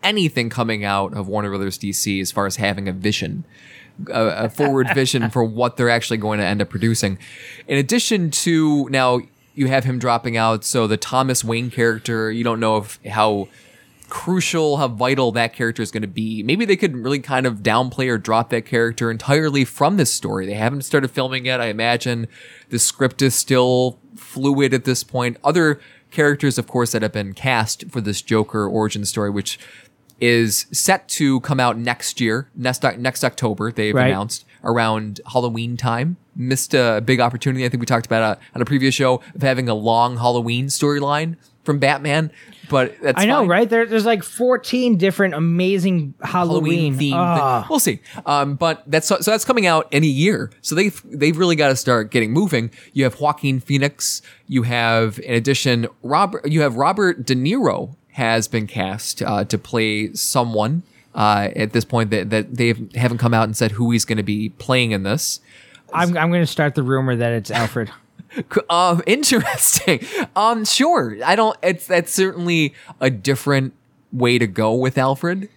[0.03, 3.45] anything coming out of Warner Brothers DC as far as having a vision,
[4.07, 7.17] a, a forward vision for what they're actually going to end up producing.
[7.67, 9.21] In addition to now,
[9.55, 10.63] you have him dropping out.
[10.63, 13.47] So the Thomas Wayne character, you don't know if how
[14.09, 16.43] crucial, how vital that character is going to be.
[16.43, 20.45] Maybe they could really kind of downplay or drop that character entirely from this story.
[20.45, 21.61] They haven't started filming yet.
[21.61, 22.27] I imagine
[22.69, 25.37] the script is still fluid at this point.
[25.43, 25.79] Other
[26.11, 29.59] characters, of course, that have been cast for this Joker origin story, which
[30.19, 33.71] is set to come out next year, next next October.
[33.71, 34.07] They've Right.
[34.07, 36.17] announced around Halloween time.
[36.35, 37.65] Missed a big opportunity.
[37.65, 40.67] I think we talked about uh on a previous show of having a long Halloween
[40.67, 42.29] storyline from Batman,
[42.69, 43.47] but that's I know, fine.
[43.47, 43.69] right?
[43.69, 47.13] There, there's like 14 different amazing Halloween Halloween, theme.
[47.15, 47.65] Ah.
[47.69, 47.99] We'll see.
[48.25, 51.75] Um, but that's so that's coming out any year, so they've they've really got to
[51.77, 52.69] start getting moving.
[52.93, 54.21] You have Joaquin Phoenix.
[54.47, 56.47] You have, in addition, Robert.
[56.49, 60.83] You have Robert De Niro has been cast uh, to play someone.
[61.15, 64.17] Uh, at this point, that that they haven't come out and said who he's going
[64.17, 65.41] to be playing in this.
[65.93, 67.91] I'm, I'm going to start the rumor that it's Alfred.
[68.69, 69.99] Um, interesting.
[70.35, 71.17] Um, sure.
[71.23, 71.57] I don't.
[71.61, 73.73] It's that's certainly a different
[74.11, 75.49] way to go with Alfred.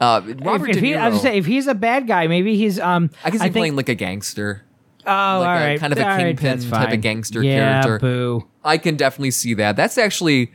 [0.00, 2.78] Uh, Robert if De he, I was say if he's a bad guy, maybe he's
[2.78, 3.10] um.
[3.24, 4.62] I can see playing like a gangster.
[5.06, 7.42] oh, all like a- right, kind of a all right, kingpin that's type of gangster
[7.42, 7.98] yeah, character.
[7.98, 9.74] Boo, I can definitely see that.
[9.74, 10.52] That's actually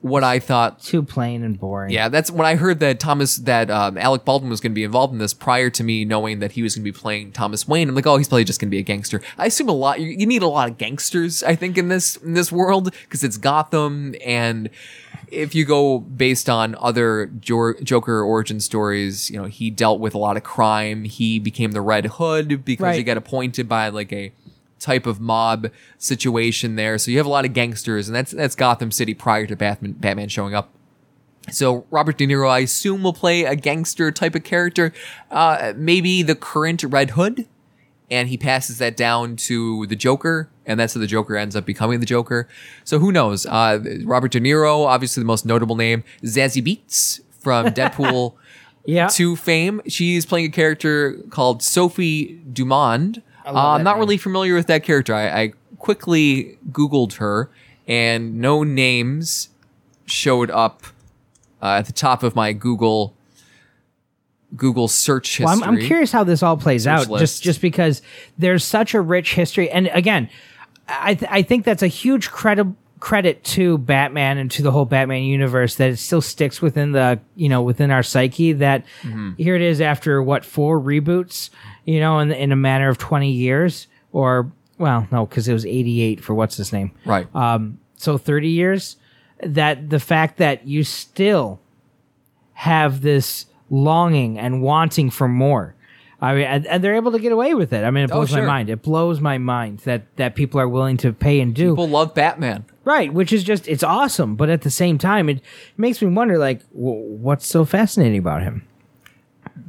[0.00, 0.80] what I thought.
[0.80, 1.90] too plain and boring.
[1.92, 4.84] Yeah, that's when I heard that Thomas, that um, Alec Baldwin was going to be
[4.84, 7.68] involved in this prior to me knowing that he was going to be playing Thomas
[7.68, 7.88] Wayne.
[7.88, 9.20] I'm like, oh, he's probably just going to be a gangster.
[9.36, 10.00] I assume a lot.
[10.00, 13.22] You, you need a lot of gangsters, I think, in this in this world because
[13.22, 14.70] it's Gotham, and
[15.30, 20.14] if you go based on other Jor- Joker origin stories, you know, he dealt with
[20.14, 21.04] a lot of crime.
[21.04, 24.32] He became the Red Hood because he got appointed by like a
[24.80, 26.98] type of mob situation there.
[26.98, 29.92] So you have a lot of gangsters, and that's that's Gotham City prior to Batman
[29.92, 30.70] Batman showing up.
[31.50, 34.92] So Robert De Niro, I assume, will play a gangster type of character,
[35.30, 37.46] uh, maybe the current Red Hood,
[38.10, 41.64] and he passes that down to the Joker, and that's how the Joker ends up
[41.64, 42.46] becoming the Joker.
[42.84, 43.46] So who knows?
[43.46, 48.34] Uh, Robert De Niro, obviously the most notable name, Zazie Beetz from Deadpool
[48.84, 49.08] yeah.
[49.08, 49.80] to fame.
[49.86, 53.22] She's playing a character called Sophie Dumond.
[53.46, 54.00] Uh, I'm not name.
[54.00, 55.14] really familiar with that character.
[55.14, 57.50] I, I quickly Googled her,
[57.86, 59.48] and no names
[60.06, 60.84] showed up
[61.62, 63.14] uh, at the top of my Google
[64.56, 65.44] Google search history.
[65.44, 67.20] Well, I'm, I'm curious how this all plays out, list.
[67.20, 68.02] just just because
[68.36, 70.28] there's such a rich history, and again,
[70.88, 72.66] I th- I think that's a huge credit
[73.00, 77.18] credit to Batman and to the whole Batman universe that it still sticks within the
[77.34, 78.52] you know within our psyche.
[78.52, 79.32] That Mm-hmm.
[79.38, 81.50] here it is after what four reboots,
[81.84, 85.66] you know, in in a matter of 20 years, or well, no, because it was
[85.66, 87.26] 88 for what's his name, right.
[87.34, 88.96] um, so 30 years
[89.42, 91.60] that the fact that you still
[92.52, 95.74] have this longing and wanting for more
[96.20, 98.16] i mean and, and they're able to get away with it i mean it Oh,
[98.16, 101.54] blows my mind it blows my mind that that people are willing to pay and
[101.54, 102.64] do People love Batman.
[102.84, 105.40] right which is just it's awesome but at the same time it
[105.76, 108.66] makes me wonder like w- what's so fascinating about him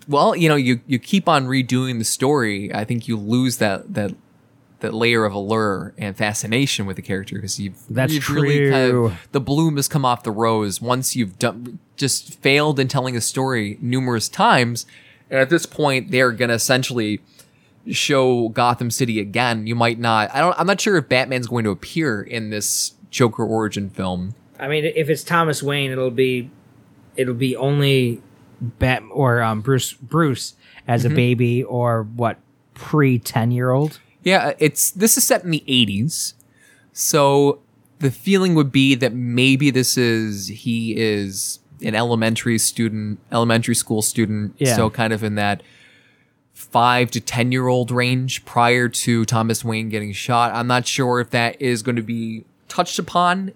[0.07, 2.73] Well, you know, you you keep on redoing the story.
[2.73, 4.11] I think you lose that that
[4.79, 8.91] that layer of allure and fascination with the character because you've That's you've really kind
[8.91, 9.05] true.
[9.07, 13.15] of the bloom has come off the rose once you've done just failed in telling
[13.15, 14.85] a story numerous times.
[15.31, 17.21] And at this point, they're gonna essentially
[17.89, 19.65] show Gotham City again.
[19.65, 20.29] You might not.
[20.35, 20.55] I don't.
[20.59, 24.35] I'm not sure if Batman's going to appear in this Joker origin film.
[24.59, 26.49] i mean if it's thomas wayne it'll be
[27.17, 28.21] it'll be only
[28.61, 30.53] bat or um, bruce bruce
[30.87, 31.11] as Mm-hmm.
[31.11, 32.37] a baby or what
[32.75, 36.35] pre 10 year old Yeah, it's this is set in the 80s.
[36.93, 37.59] So
[37.99, 44.01] the feeling would be that maybe this is he is an elementary student, elementary school
[44.01, 44.75] student, Yeah.
[44.75, 45.63] so kind of in that
[46.53, 50.53] 5 to 10 year old range prior to Thomas Wayne getting shot.
[50.53, 53.51] I'm not sure if that is going to be touched upon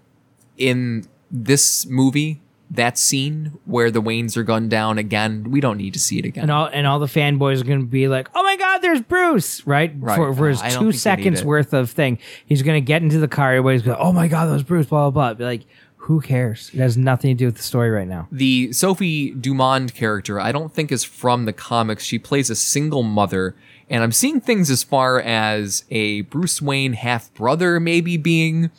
[0.57, 2.41] in this movie.
[2.71, 6.25] That scene where the Waynes are gunned down again, we don't need to see it
[6.25, 6.41] again.
[6.45, 9.01] and all and all the fanboys are going to be like, "Oh my God, there's
[9.01, 10.15] Bruce!" Right, Right.
[10.15, 12.17] for, for his I two think they need seconds worth of thing.
[12.47, 13.51] He's going to get into the car.
[13.53, 15.33] Everybody's going, "Oh my God, that was Bruce!" Blah blah blah.
[15.35, 15.61] Be like,
[16.05, 16.69] who cares?
[16.73, 18.27] It has nothing to do with the story right now.
[18.31, 22.03] the Sophie Dumond character, I don't think is from the comics.
[22.03, 23.55] She plays a single mother,
[23.89, 28.69] and I'm seeing things as far as a Bruce Wayne half brother maybe being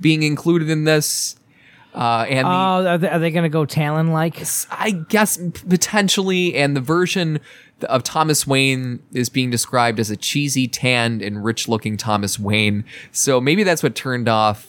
[0.00, 1.36] being included in this.
[1.92, 4.40] Uh, and the, Oh, are they, are they going to go Talon like?
[4.70, 7.40] I guess potentially, and the version
[7.82, 12.84] of Thomas Wayne is being described as a cheesy, tanned, and rich-looking Thomas Wayne.
[13.10, 14.68] So maybe that's what turned off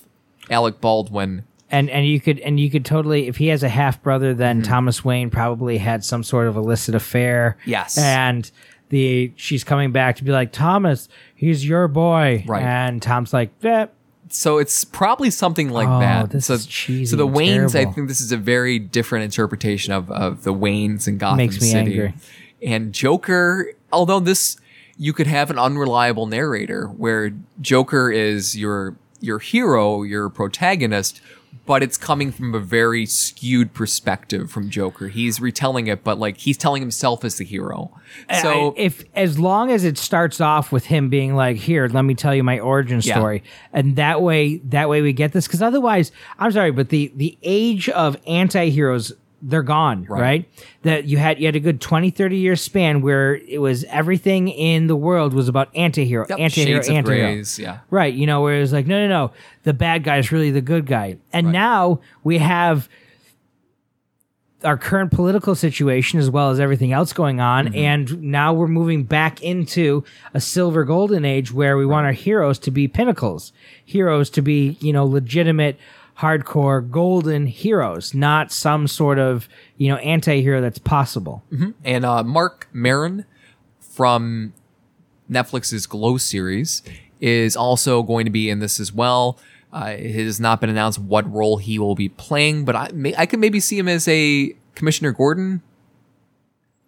[0.50, 1.44] Alec Baldwin.
[1.72, 4.62] And and you could and you could totally if he has a half brother, then
[4.62, 4.70] Mm-hmm.
[4.72, 7.58] Thomas Wayne probably had some sort of illicit affair.
[7.66, 7.98] Yes.
[7.98, 8.50] and.
[8.90, 12.62] The she's coming back to be like Thomas, he's your boy, Right.
[12.62, 13.86] And Tom's like, eh,
[14.28, 16.32] So it's probably something like Oh, that.
[16.32, 19.94] this so, is cheesy so the Waynes, I think this is a very different interpretation
[19.94, 21.92] of, of the Waynes in Gotham Makes me City.
[21.94, 22.14] angry.
[22.62, 24.58] And Joker, although this
[24.98, 27.32] you could have an unreliable narrator where
[27.62, 31.22] Joker is your your hero, your protagonist,
[31.66, 35.08] but it's coming from a very skewed perspective from Joker.
[35.10, 37.92] He's retelling it, but like he's telling himself as the hero.
[38.42, 42.04] So I- if as long as it starts off with him being like, "Here, let
[42.04, 43.16] me tell you my origin Yeah.
[43.16, 45.48] story," and that way, that way we get this.
[45.48, 50.20] Because otherwise, I'm sorry, but the the age of anti-heroes they're gone right.
[50.22, 50.50] Right.
[50.84, 54.48] that you had you had a good 20 30 year span where it was everything
[54.50, 57.80] in the world was about anti-hero Yep, anti-hero shades anti-hero grays, yeah.
[57.90, 59.32] right you know where it was like no no no
[59.64, 61.54] the bad guy is really the good guy and Right.
[61.54, 62.88] now we have
[64.64, 67.76] our current political situation as well as everything else going on Mm-hmm.
[67.78, 70.04] and now we're moving back into
[70.36, 74.78] a silver golden age where we want our heroes to be pinnacles heroes to be
[74.80, 75.78] you know legitimate
[76.22, 81.44] hardcore golden heroes, not some sort of you know anti-hero that's possible.
[81.84, 83.26] And uh, Marc Maron
[83.80, 84.54] from
[85.30, 86.84] Netflix's Glow series
[87.20, 89.38] is also going to be in this as well.
[89.74, 93.16] Uh, it has not been announced what role he will be playing, but I, may,
[93.16, 95.62] I could maybe see him as a Commissioner Gordon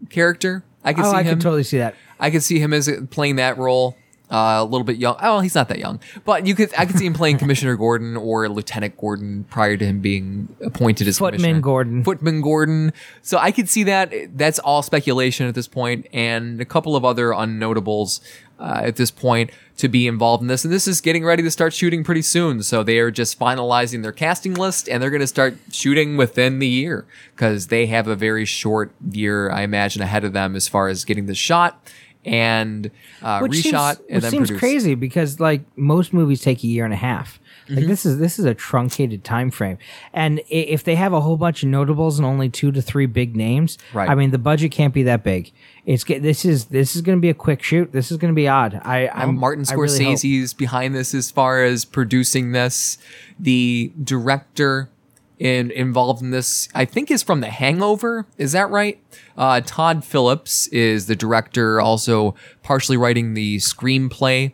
[0.10, 0.64] character.
[0.84, 1.30] I could Oh, see I him.
[1.34, 1.96] can totally see that.
[2.20, 3.96] I could see him as playing that role.
[4.34, 5.16] Uh, a little bit young.
[5.22, 6.74] Oh, he's not that young, but you could.
[6.76, 11.08] I could see him playing Commissioner Gordon or Lieutenant Gordon prior to him being appointed
[11.08, 11.62] as Footman Commissioner.
[11.62, 12.04] Gordon.
[12.04, 12.94] Footman Gordon.
[13.22, 14.12] So I could see that.
[14.36, 18.22] That's all speculation at this point, and a couple of other unnotables
[18.60, 20.64] uh, at this point to be involved in this.
[20.64, 22.64] And this is getting ready to start shooting pretty soon.
[22.64, 26.58] So they are just finalizing their casting list, and they're going to start shooting within
[26.58, 30.68] the year because they have a very short year, I imagine, ahead of them as
[30.68, 31.88] far as getting the shot
[32.26, 32.90] and
[33.22, 34.60] uh, which reshot seems, and which then seems produce.
[34.60, 37.40] crazy because like most movies take a year and a half.
[37.66, 37.76] Mm-hmm.
[37.76, 39.78] Like this is this is a truncated time frame,
[40.12, 43.36] and if they have a whole bunch of notables and only two to three big
[43.36, 44.10] names, Right.
[44.10, 45.52] I mean the budget can't be that big.
[45.86, 47.92] It's this is this is going to be a quick shoot.
[47.92, 48.82] This is going to be odd.
[48.84, 52.98] I Um, I'm Martin I really Scorsese's behind this as far as producing this.
[53.40, 54.90] The director
[55.40, 58.26] in, involved in this, I think, is from The Hangover.
[58.38, 59.02] Is that right?
[59.38, 64.54] Uh, Todd Phillips is the director, also partially writing the screenplay,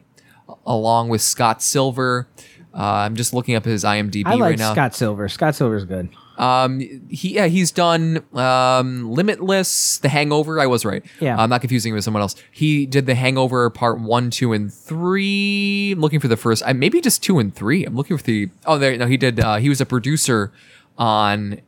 [0.65, 2.27] along with Scott Silver.
[2.73, 4.73] Uh, I'm just looking up his IMDb I like right now.
[4.73, 5.27] Scott Silver.
[5.27, 6.09] Scott Silver's good.
[6.39, 10.59] Um, he yeah, he's done um, Limitless, The Hangover.
[10.59, 11.03] I was right.
[11.19, 11.35] Yeah.
[11.37, 12.35] I'm not confusing him with someone else.
[12.51, 15.91] He did The Hangover Part One, Two, and Three.
[15.91, 16.63] I'm looking for the first.
[16.65, 17.83] I maybe just two and three.
[17.83, 18.49] I'm looking for the.
[18.65, 18.97] Oh, there.
[18.97, 19.39] No, he did.
[19.39, 20.51] Uh, he was a producer
[20.97, 21.59] on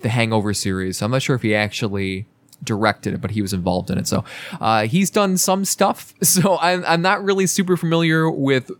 [0.00, 0.98] the Hangover series.
[0.98, 2.26] So I'm not sure if he actually
[2.62, 4.06] directed it, but he was involved in it.
[4.06, 4.24] So
[4.60, 6.14] uh, he's done some stuff.
[6.22, 8.70] So I'm I'm not really super familiar with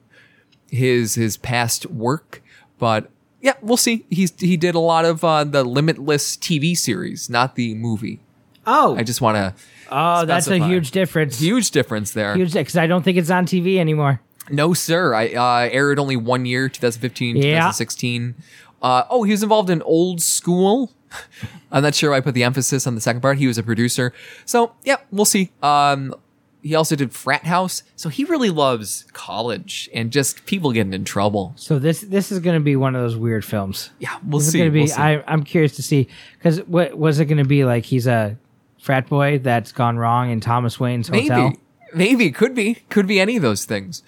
[0.70, 2.42] his his past work,
[2.78, 4.06] but yeah, we'll see.
[4.10, 8.20] He's he did a lot of uh, the Limitless TV series, not the movie.
[8.66, 9.54] Oh, I just want to
[9.90, 11.40] oh, that's a huge difference.
[11.40, 12.34] huge difference there.
[12.36, 14.20] Huge because I don't think it's on TV anymore.
[14.50, 15.14] No, sir.
[15.14, 17.42] I uh, aired only one year, 2015, Yeah.
[17.42, 18.34] 2016.
[18.82, 20.92] Uh, oh, he was involved in Old School.
[21.72, 23.38] I'm not sure why I put the emphasis on the second part.
[23.38, 24.12] He was a producer.
[24.44, 25.52] So, yeah, we'll see.
[25.62, 26.14] Um,
[26.62, 27.82] he also did Frat House.
[27.96, 31.52] So he really loves college and just people getting in trouble.
[31.56, 33.90] So this this is going to be one of those weird films.
[33.98, 34.58] Yeah, we'll Is see.
[34.58, 34.80] going to be?
[34.80, 34.94] We'll see.
[35.00, 37.84] I, I'm curious to see because what was it going to be like?
[37.84, 38.36] He's a
[38.78, 41.48] frat boy that's gone wrong in Thomas Wayne's hotel.
[41.50, 41.58] Maybe,
[41.94, 44.02] maybe could be, could be any of those things.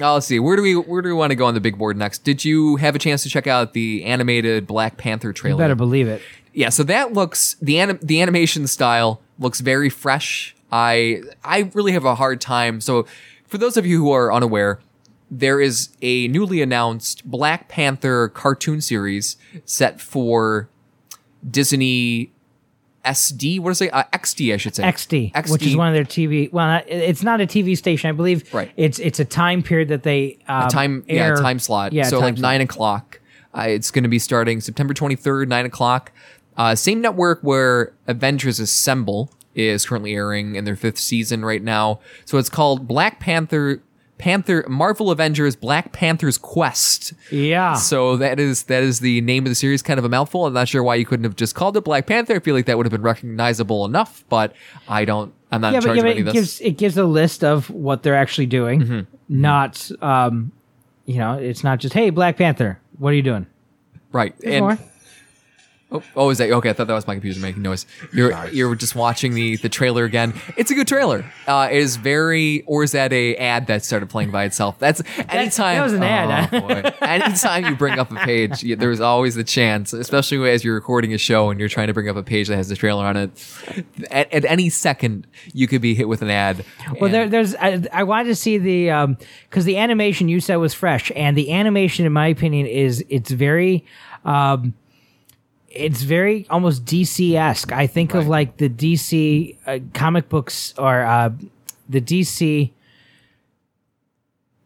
[0.00, 0.38] Uh, let's see.
[0.38, 2.24] Where do we where do we want to go on the big board next?
[2.24, 5.74] Did you have a chance to check out the animated Black Panther trailer You better
[5.74, 6.22] believe it.
[6.54, 11.92] yeah so that looks the anim- the animation style looks very fresh i i really
[11.92, 13.06] have a hard time so
[13.46, 14.80] for those of you who are unaware
[15.30, 20.68] there is a newly announced black panther cartoon series set for
[21.48, 22.30] disney
[23.04, 25.94] sd what is it uh, xd i should say XD, XD, which is one of
[25.94, 26.52] their TV.
[26.52, 28.52] Well, it's not a TV station, I believe.
[28.52, 28.70] Right.
[28.76, 32.18] It's it's a time period that they um, time air- yeah time slot Yeah, so
[32.20, 32.42] like slot.
[32.42, 33.20] nine o'clock
[33.56, 36.12] uh, it's going to be starting september 23rd 9 o'clock
[36.58, 41.98] uh, same network where avengers assemble is currently airing in their fifth season right now
[42.24, 43.82] so it's called black panther
[44.18, 47.74] panther marvel avengers black panther's quest Yeah.
[47.74, 50.52] so that is that is the name of the series kind of a mouthful i'm
[50.52, 52.76] not sure why you couldn't have just called it black panther i feel like that
[52.76, 54.52] would have been recognizable enough but
[54.88, 56.76] i don't i'm not yeah, in but, yeah, of any it of this gives it
[56.76, 59.00] gives a list of what they're actually doing, Mm-hmm.
[59.40, 60.52] not um,
[61.06, 63.46] you know, it's not just hey Black Panther, what are you doing?
[64.12, 64.78] right There's and more.
[65.92, 66.70] Oh, oh, is that okay?
[66.70, 67.84] I thought that was my computer making noise.
[68.12, 70.34] You're you're just watching the the trailer again.
[70.56, 71.24] It's a good trailer.
[71.48, 74.78] Uh, it is very, or is that a ad that started playing by itself?
[74.78, 75.76] That's anytime.
[75.76, 76.48] that was an ad.
[76.52, 76.82] Oh, boy.
[77.00, 81.12] anytime you bring up a page, you, there's always the chance, especially as you're recording
[81.12, 83.16] a show and you're trying to bring up a page that has the trailer on
[83.16, 83.30] it.
[84.12, 86.64] At, at any second, you could be hit with an ad.
[87.00, 89.18] Well, there, there's I, I wanted to see the um
[89.48, 93.32] because the animation you said was fresh, and the animation, in my opinion, is it's
[93.32, 93.84] very.
[94.24, 94.74] Um,
[95.70, 97.72] it's very almost DC esque.
[97.72, 101.30] I think of like the DC uh, comic books or uh,
[101.88, 102.72] the DC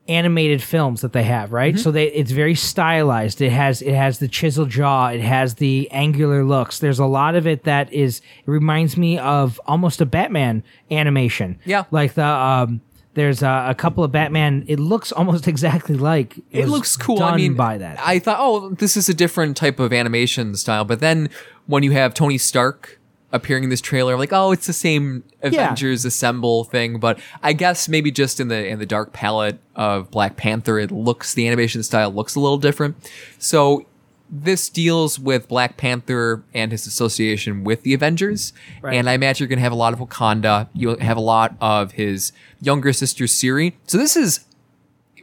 [0.07, 1.79] animated films that they have, right?
[1.79, 3.41] So they it's very stylized.
[3.41, 6.79] It has it has the chisel jaw, it has the angular looks.
[6.79, 11.59] There's a lot of it that is it reminds me of almost a Batman animation.
[11.65, 11.85] Yeah.
[11.91, 12.81] Like the um
[13.15, 14.65] there's a, a couple of Batman.
[14.67, 17.23] It looks almost exactly like it was looks cool.
[17.23, 17.99] I mean, by that.
[18.01, 20.85] I thought, oh, this is a different type of animation style.
[20.85, 21.31] But then
[21.67, 22.99] when you have Tony Stark
[23.33, 26.99] appearing in this trailer, I'm like, oh, it's the same Avengers Assemble thing.
[26.99, 30.91] But I guess maybe just in the in the dark palette of Black Panther, it
[30.91, 32.97] looks the animation style looks a little different.
[33.39, 33.87] So
[34.31, 38.53] this deals with Black Panther and his association with the Avengers.
[38.83, 38.95] Right.
[38.95, 40.69] And I imagine you're going to have a lot of Wakanda.
[40.73, 43.77] You'll have a lot of his younger sister, Siri.
[43.87, 44.45] So this is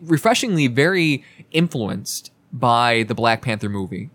[0.02, 4.10] refreshingly very influenced by the Black Panther movie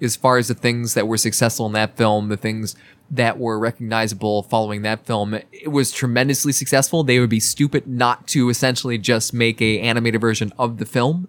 [0.00, 2.76] as far as the things that were successful in that film, the things
[3.10, 5.34] that were recognizable following that film.
[5.34, 7.02] It was tremendously successful.
[7.02, 11.28] They would be stupid not to essentially just make a animated version of the film.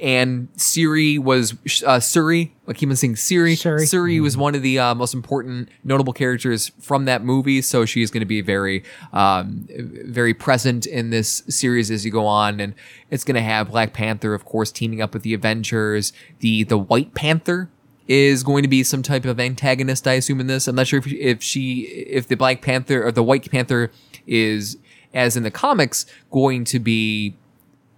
[0.00, 1.52] And Siri was
[1.84, 2.50] uh, Suri.
[2.68, 3.56] I keep on saying Siri.
[3.56, 3.82] Shuri.
[3.82, 7.62] Suri was one of the uh, most important, notable characters from that movie.
[7.62, 12.26] So she's going to be very, um, very present in this series as you go
[12.26, 12.74] on, and
[13.10, 16.12] it's going to have Black Panther, of course, teaming up with the Avengers.
[16.40, 17.68] The the White Panther
[18.06, 20.68] is going to be some type of antagonist, I assume, in this.
[20.68, 23.90] I'm not sure if if she, if the Black Panther or the White Panther
[24.26, 24.78] is,
[25.12, 27.36] as in the comics, going to be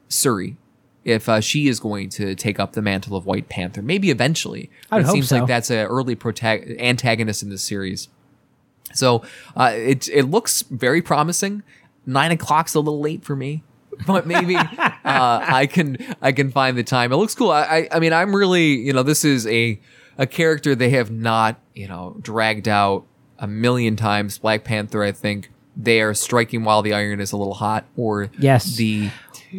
[0.08, 0.56] Suri.
[1.04, 4.70] If uh, she is going to take up the mantle of White Panther, maybe eventually.
[4.90, 5.38] I'd it hope seems so.
[5.38, 8.08] like that's an early protag- antagonist in this series.
[8.92, 9.22] So
[9.56, 11.62] uh, it it looks very promising.
[12.06, 13.62] Nine o'clock's a little late for me,
[14.06, 14.66] but maybe uh,
[15.04, 17.12] I can I can find the time.
[17.12, 17.50] It looks cool.
[17.50, 19.80] I, I I mean I'm really you know this is a
[20.18, 23.06] a character they have not you know dragged out
[23.38, 24.38] a million times.
[24.38, 28.28] Black Panther, I think they are striking while the iron is a little hot, or
[28.38, 28.76] Yes.
[28.76, 29.10] the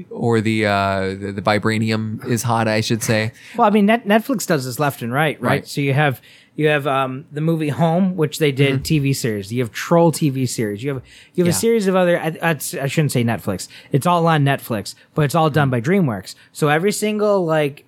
[0.10, 3.32] or the uh the, the vibranium is hot, I should say.
[3.58, 5.50] Well, I mean, Net- Netflix does this left and right, right?
[5.50, 5.68] Right.
[5.68, 6.22] So you have
[6.56, 9.08] you have um, the movie Home, which they did Mm-hmm.
[9.10, 9.54] TV series.
[9.54, 10.84] You have Troll TV series.
[10.84, 11.58] You have you have Yeah.
[11.58, 12.20] a series of other.
[12.20, 13.68] I, I, I shouldn't say Netflix.
[13.92, 16.36] It's all on Netflix, but it's all done by DreamWorks.
[16.52, 17.86] So every single like.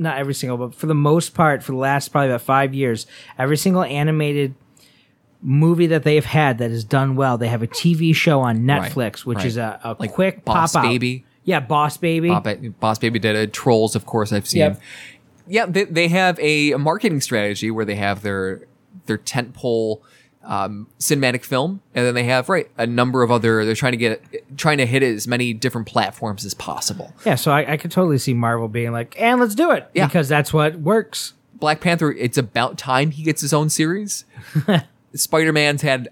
[0.00, 3.08] Not every single, but for the most part, for the last probably about five years,
[3.36, 4.54] every single animated
[5.42, 9.24] movie that they've had that is done well, they have a TV show on Netflix,
[9.24, 9.46] which right.
[9.46, 10.88] is a, a Like quick Boss pop out.
[10.88, 11.24] Baby.
[11.44, 12.28] Yeah, Boss Baby.
[12.28, 12.46] Bob,
[12.80, 13.52] Boss Baby did it.
[13.52, 14.60] Trolls, of course, I've seen.
[14.60, 14.80] Yep.
[15.46, 18.66] Yeah, they, they have a marketing strategy where they have their
[19.06, 20.02] their tentpole
[20.44, 23.64] um, cinematic film, and then they have right a number of other.
[23.64, 27.14] They're trying to get trying to hit as many different platforms as possible.
[27.24, 29.88] Yeah, so I, I could totally see Marvel being like, and let's do it.
[29.94, 30.06] Yeah.
[30.06, 31.34] Because that's what works.
[31.54, 34.24] Black Panther, it's about time he gets his own series.
[35.18, 36.08] Spider Man's had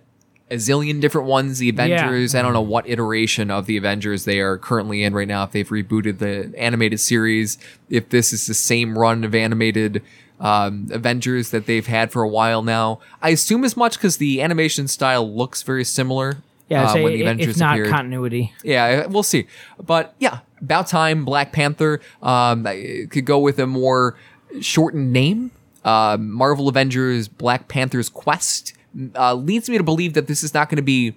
[0.50, 1.59] a zillion different ones.
[1.59, 5.26] The Avengers, I don't know what iteration of the Avengers they are currently in right
[5.26, 5.42] now.
[5.44, 7.59] If they've rebooted the animated series,
[7.90, 10.02] if this is the same run of animated
[10.38, 14.40] um, Avengers that they've had for a while now, I assume as much because the
[14.42, 16.36] animation style looks very similar.
[16.68, 17.88] Yeah, uh, when the it- Avengers it's not appeared.
[17.90, 18.52] continuity.
[18.62, 19.46] Yeah, we'll see.
[19.84, 21.24] But yeah, about time.
[21.24, 24.16] Black Panther um, could go with a more
[24.61, 25.50] shortened name.
[25.84, 28.72] Uh, Marvel Avengers Black Panther's Quest
[29.14, 31.16] uh, leads me to believe that this is not going to be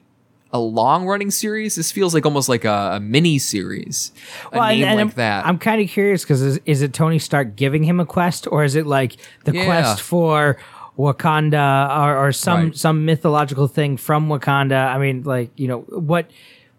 [0.51, 1.75] a long running series.
[1.75, 4.11] This feels like almost like a, a mini series.
[4.51, 5.45] A and- name like I'm, that.
[5.45, 8.63] I'm kind of curious because is, is it Tony Stark giving him a quest, or
[8.63, 9.65] is it like the Yeah.
[9.65, 10.57] quest for
[10.97, 12.75] Wakanda or, or some Right.
[12.77, 14.87] some mythological thing from Wakanda?
[14.93, 16.29] I mean, like you know what.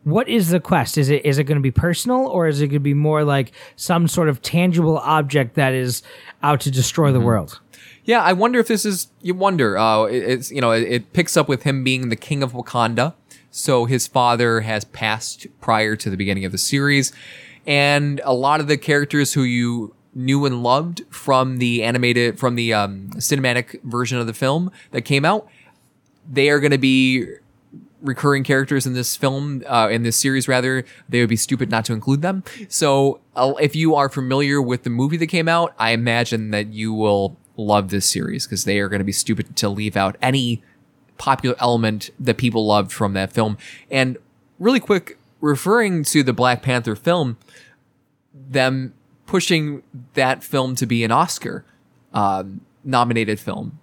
[0.03, 0.97] What is the quest?
[0.97, 3.23] Is it is it going to be personal or is it going to be more
[3.23, 6.03] like some sort of tangible object that is
[6.43, 7.19] out to destroy Mm-hmm.
[7.21, 7.61] the world?
[8.05, 9.09] Yeah, I wonder if this is.
[9.23, 9.77] You wonder.
[9.79, 12.53] Uh, it- it's you know, it, it picks up with him being the king of
[12.53, 13.15] Wakanda.
[13.51, 17.13] So his father has passed prior to the beginning of the series,
[17.67, 22.55] and a lot of the characters who you knew and loved from the animated, from
[22.55, 25.49] the um, cinematic version of the film that came out,
[26.31, 27.27] they are going to be
[28.03, 31.85] recurring characters in this film, uh, in this series rather, they would be stupid not
[31.85, 32.43] to include them.
[32.69, 36.73] So uh, if you are familiar with the movie that came out, I imagine that
[36.73, 37.37] you will
[37.67, 40.63] love this series because they are going to be stupid to leave out any
[41.19, 43.59] popular element that people loved from that film.
[43.91, 44.17] And
[44.59, 47.37] really quick, referring to the Black Panther film,
[48.35, 48.95] them
[49.27, 49.83] pushing
[50.15, 51.65] that film to be an Oscar
[52.13, 53.79] um, nominated film,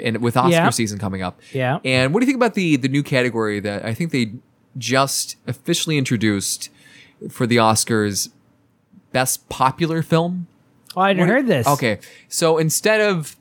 [0.00, 0.70] and with Oscar Yeah.
[0.70, 1.40] season coming up.
[1.52, 1.78] Yeah.
[1.84, 4.32] And what do you think about the the new category that I think they
[4.78, 6.70] just officially introduced
[7.28, 8.30] for the Oscars?
[9.12, 10.46] Best popular film.
[10.96, 11.66] Oh, I hadn't heard this.
[11.66, 13.36] Okay, so instead of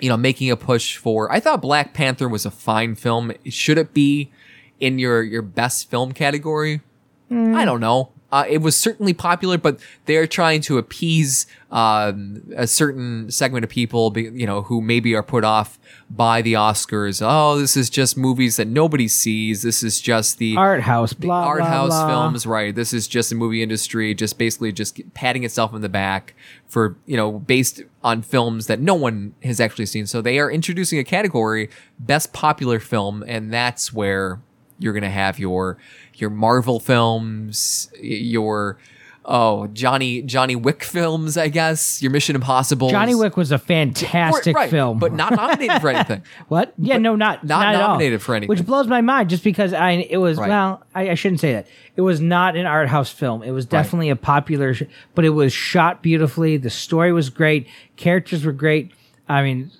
[0.00, 3.32] you know making a push for, I thought Black Panther was a fine film.
[3.46, 4.30] Should it be
[4.78, 6.80] in your your best film category?
[7.28, 7.54] Hmm.
[7.54, 8.10] I don't know.
[8.32, 13.70] Uh, it was certainly popular, but they're trying to appease um, a certain segment of
[13.70, 15.78] people, you know, who maybe are put off
[16.08, 17.22] by the Oscars.
[17.24, 19.62] Oh, this is just movies that nobody sees.
[19.62, 22.08] This is just the Art house, blah, art blah, house blah.
[22.08, 22.74] films, right?
[22.74, 26.34] This is just the movie industry, just basically just patting itself in the back
[26.66, 30.06] for you know based on films that no one has actually seen.
[30.06, 31.68] So they are introducing a category,
[31.98, 34.40] best popular film, and that's where
[34.80, 35.78] you're gonna have your
[36.14, 38.78] your Marvel films, your
[39.24, 42.02] oh Johnny Johnny Wick films, I guess.
[42.02, 42.90] Your Mission Impossible.
[42.90, 46.22] Johnny Wick was a fantastic film, but not nominated for anything.
[46.48, 46.72] What?
[46.78, 48.48] Yeah, no, not not not, nominated for anything.
[48.48, 50.48] Which blows my mind, just because I it was Right.
[50.48, 51.66] well, I, I shouldn't say that.
[51.96, 53.42] It was not an art house film.
[53.42, 56.56] It was definitely a popular, sh- but it was shot beautifully.
[56.56, 57.66] The story was great.
[57.96, 58.92] Characters were great.
[59.28, 59.70] I mean,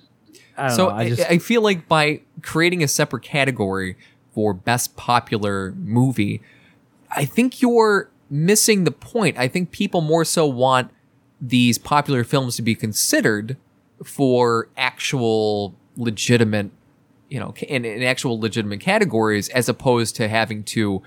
[0.57, 0.95] I don't So know.
[0.95, 3.97] I I, just I feel like by creating a separate category
[4.33, 6.41] for best popular movie,
[7.11, 9.37] I think you're missing the point.
[9.37, 10.91] I think people more so want
[11.39, 13.57] these popular films to be considered
[14.03, 16.69] for actual legitimate,
[17.29, 21.01] you know, in, in actual legitimate categories as opposed to having to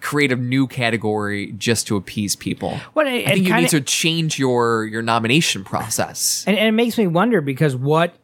[0.00, 2.78] create a new category just to appease people.
[2.92, 6.44] What, I think you need to change your your nomination process.
[6.46, 8.14] and, and it makes me wonder because what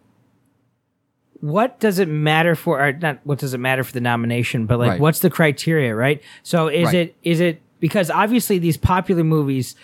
[1.42, 4.78] what does it matter for or not what does it matter for the nomination but
[4.78, 5.00] like Right.
[5.00, 6.94] what's the criteria right so is Right.
[6.94, 9.74] it is it because obviously these popular movies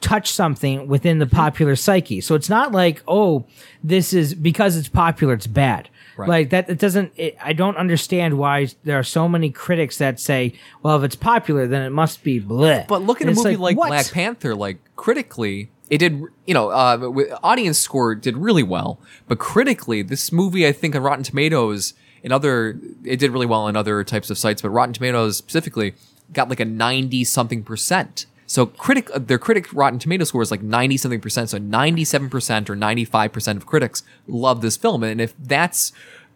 [0.00, 3.46] touch something within the popular psyche so it's not like oh
[3.84, 5.88] this is because it's popular it's bad
[6.18, 6.28] Right.
[6.28, 10.18] like that it doesn't it, i don't understand why there are so many critics that
[10.18, 12.86] say well if it's popular then it must be bleh.
[12.88, 13.88] But look at And a movie like, what?
[13.88, 14.54] Black Panther.
[14.54, 16.22] Like critically, it did.
[16.46, 21.02] You know, uh, audience score did really well, but critically, this movie I think on
[21.02, 24.92] Rotten Tomatoes and other it did really well on other types of sites, but Rotten
[24.92, 25.94] Tomatoes specifically
[26.32, 28.26] got like a ninety something percent.
[28.46, 31.50] So critic uh, their critic Rotten Tomato score is like ninety something percent.
[31.50, 35.34] So ninety seven percent or ninety five percent of critics love this film, and if
[35.38, 35.92] that's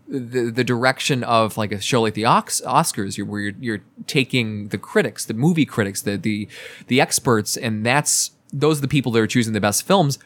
[0.09, 3.83] the, the direction of like a show like the Ox, Oscars, you're, where you're, you're
[4.09, 6.49] taking the critics, the movie critics, the the
[6.89, 10.19] the experts, and that's those are the people that are choosing the best films.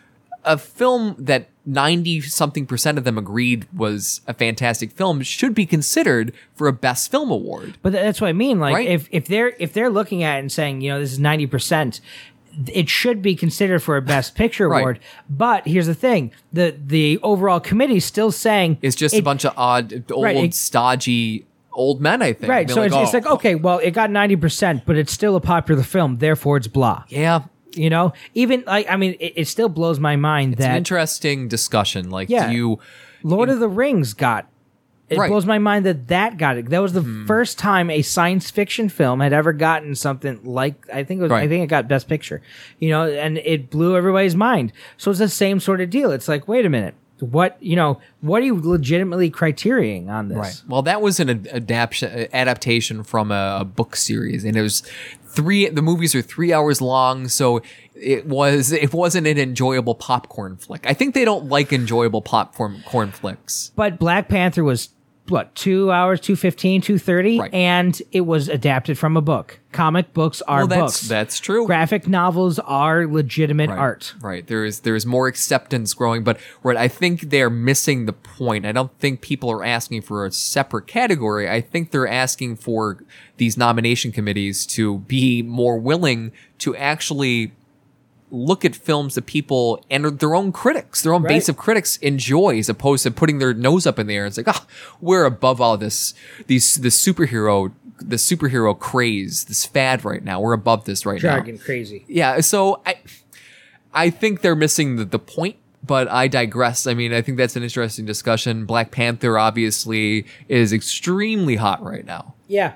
[0.47, 5.65] A film that ninety something percent of them agreed was a fantastic film should be
[5.65, 7.79] considered for a best film award.
[7.81, 8.61] But that's what I mean.
[8.61, 8.89] Like Right.
[8.89, 11.47] if if they're if they're looking at it and saying, you know, this is ninety
[11.47, 12.03] percent,
[12.69, 14.81] it should be considered for a best picture Right.
[14.81, 15.01] award.
[15.31, 19.47] But here's the thing: the the overall committee is still saying It's just a bunch
[19.47, 22.21] of odd, old, Right, it- stodgy old men.
[22.21, 22.51] I think.
[22.51, 22.67] right.
[22.67, 25.37] They're So it's, it's "Oh, like okay, well, it got ninety percent, but it's still
[25.37, 27.05] a popular film, therefore it's blah.
[27.09, 27.45] yeah,
[27.77, 30.77] You know, even like I mean, it, it still blows my mind it's an that
[30.79, 32.11] interesting discussion.
[32.11, 32.49] Like, Yeah.
[32.49, 32.79] do you?
[33.23, 34.49] Lord of the Rings got.
[35.11, 35.27] It Right.
[35.27, 35.33] Hmm.
[35.33, 36.71] blows my mind that that got it.
[36.71, 41.05] That was the first time a science fiction film had ever gotten something like I
[41.05, 42.41] think it was, I think it got Best Picture,
[42.79, 44.73] you know, and it blew everybody's mind.
[44.97, 46.11] So it's the same sort of deal.
[46.11, 50.39] It's like, wait a minute, what you know, what are you legitimately criteriaing on this?
[50.39, 50.63] Right.
[50.69, 54.83] Well, that was an ad- adaptation adaptation from a, a book series, and it was
[55.25, 55.69] three.
[55.69, 57.63] The movies are three hours long, so
[57.95, 60.87] it was it wasn't an enjoyable popcorn flick.
[60.87, 63.73] I think they don't like enjoyable popcorn corn flicks.
[63.77, 64.91] But Black Panther was
[65.29, 67.55] what two hours, 215, 230, Right.
[67.55, 69.59] and it was adapted from a book.
[69.73, 71.09] Comic books are Well, that's books.
[71.09, 71.67] that's true.
[71.67, 74.15] Graphic novels are legitimate Right, art.
[74.21, 74.47] Right.
[74.47, 78.67] There is there is more acceptance growing, but what I think they're missing the point.
[78.67, 81.49] I don't think people are asking for a separate category.
[81.51, 82.99] I think they're asking for
[83.39, 87.53] these nomination committees to be more willing to actually
[88.35, 91.31] look at films that people and their own critics, their own Right.
[91.35, 94.27] base of critics enjoy, as opposed to putting their nose up in the air.
[94.27, 94.67] It's like, ah,
[95.01, 96.13] we're above all this,
[96.47, 100.41] these the superhero, the superhero craze, this fad right now.
[100.41, 102.05] We're above this right now Jargon crazy.
[102.09, 102.97] yeah so i
[103.93, 105.57] i think they're missing the, the point
[105.87, 110.73] but i digress i mean i think that's an interesting discussion black panther obviously is
[110.73, 112.73] extremely hot right now Yeah.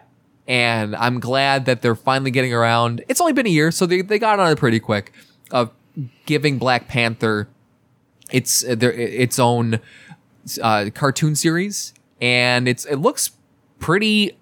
[0.47, 4.03] and i'm glad that they're finally getting around it's only been a year so they,
[4.03, 5.13] they got on it pretty quick
[5.51, 5.71] of
[6.27, 7.49] giving black panther
[8.31, 9.81] its uh, their its own
[10.63, 11.95] uh, cartoon series.
[12.21, 13.31] And it's it looks
[13.79, 14.37] pretty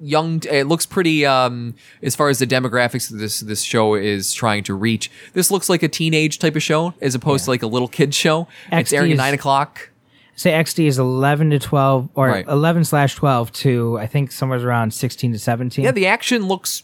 [0.00, 4.32] young it looks pretty um as far as the demographics of this this show is
[4.32, 5.10] trying to reach.
[5.32, 8.14] This looks like a teenage type of show as opposed to like a little kid
[8.14, 8.46] show.
[8.72, 9.90] It's XD airing at nine o'clock.
[10.36, 12.46] Say XD is 11 to 12 or Right.
[12.48, 15.84] 11 slash 12 to I think somewhere around 16 to 17.
[15.84, 16.82] yeah the action looks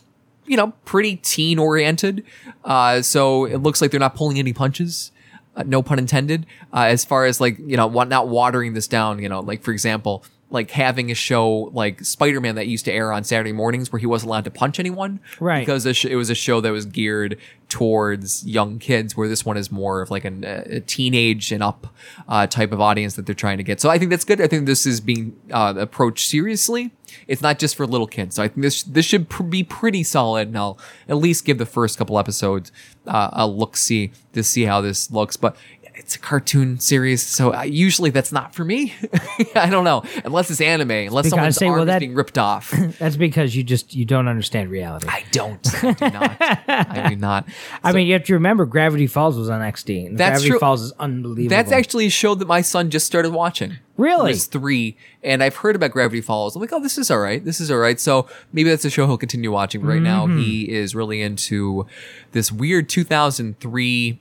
[0.50, 2.24] you know pretty teen oriented
[2.64, 5.12] uh so it looks like they're not pulling any punches
[5.56, 9.18] uh, no pun intended uh, as far as like you know not watering this down
[9.22, 13.12] you know like for example like having a show like Spider-Man that used to air
[13.12, 15.60] on Saturday mornings where he wasn't allowed to punch anyone Right.
[15.64, 17.38] because it was a show that was geared
[17.70, 21.86] towards young kids where this one is more of like an, a teenage and up
[22.28, 23.80] uh, type of audience that they're trying to get.
[23.80, 24.40] So I think that's good.
[24.40, 26.90] I think this is being uh, approached seriously.
[27.26, 28.34] It's not just for little kids.
[28.36, 31.58] So I think this this should pr- be pretty solid and I'll at least give
[31.58, 32.70] the first couple episodes
[33.06, 35.36] uh, a look see to see how this looks.
[35.36, 35.56] But
[36.00, 38.94] it's a cartoon series, so I, usually that's not for me.
[39.54, 42.38] I don't know, unless it's anime, unless Because someone's say, arm well, is being ripped
[42.38, 42.70] off.
[42.98, 45.06] That's because you just you don't understand reality.
[45.08, 45.84] I, don't.
[45.84, 46.36] I do not.
[46.40, 47.48] I do not.
[47.84, 50.16] I mean, you have to remember Gravity Falls was on XD.
[50.16, 50.58] That's Gravity true.
[50.58, 51.50] Falls is unbelievable.
[51.56, 53.76] That's actually a show that my son just started watching.
[53.96, 54.32] Really?
[54.32, 56.56] He's three, and I've heard about Gravity Falls.
[56.56, 57.44] I'm like, oh, this is all right.
[57.44, 58.00] This is all right.
[58.00, 59.82] So maybe that's a show he'll continue watching.
[59.82, 60.38] But right now, Mm-hmm.
[60.40, 61.86] he is really into
[62.32, 64.18] this weird 2003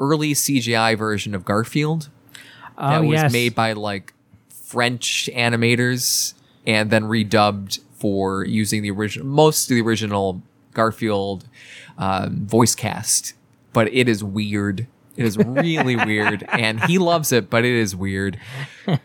[0.00, 2.08] early CGI version of Garfield
[2.76, 3.32] that oh was yes.
[3.32, 4.14] made by like
[4.48, 6.34] French animators
[6.66, 10.42] and then redubbed for using the original, most of the original
[10.74, 11.46] Garfield
[11.96, 13.34] um, voice cast.
[13.72, 14.86] But it is weird.
[15.16, 18.38] It is really weird, and he loves it, but it is weird.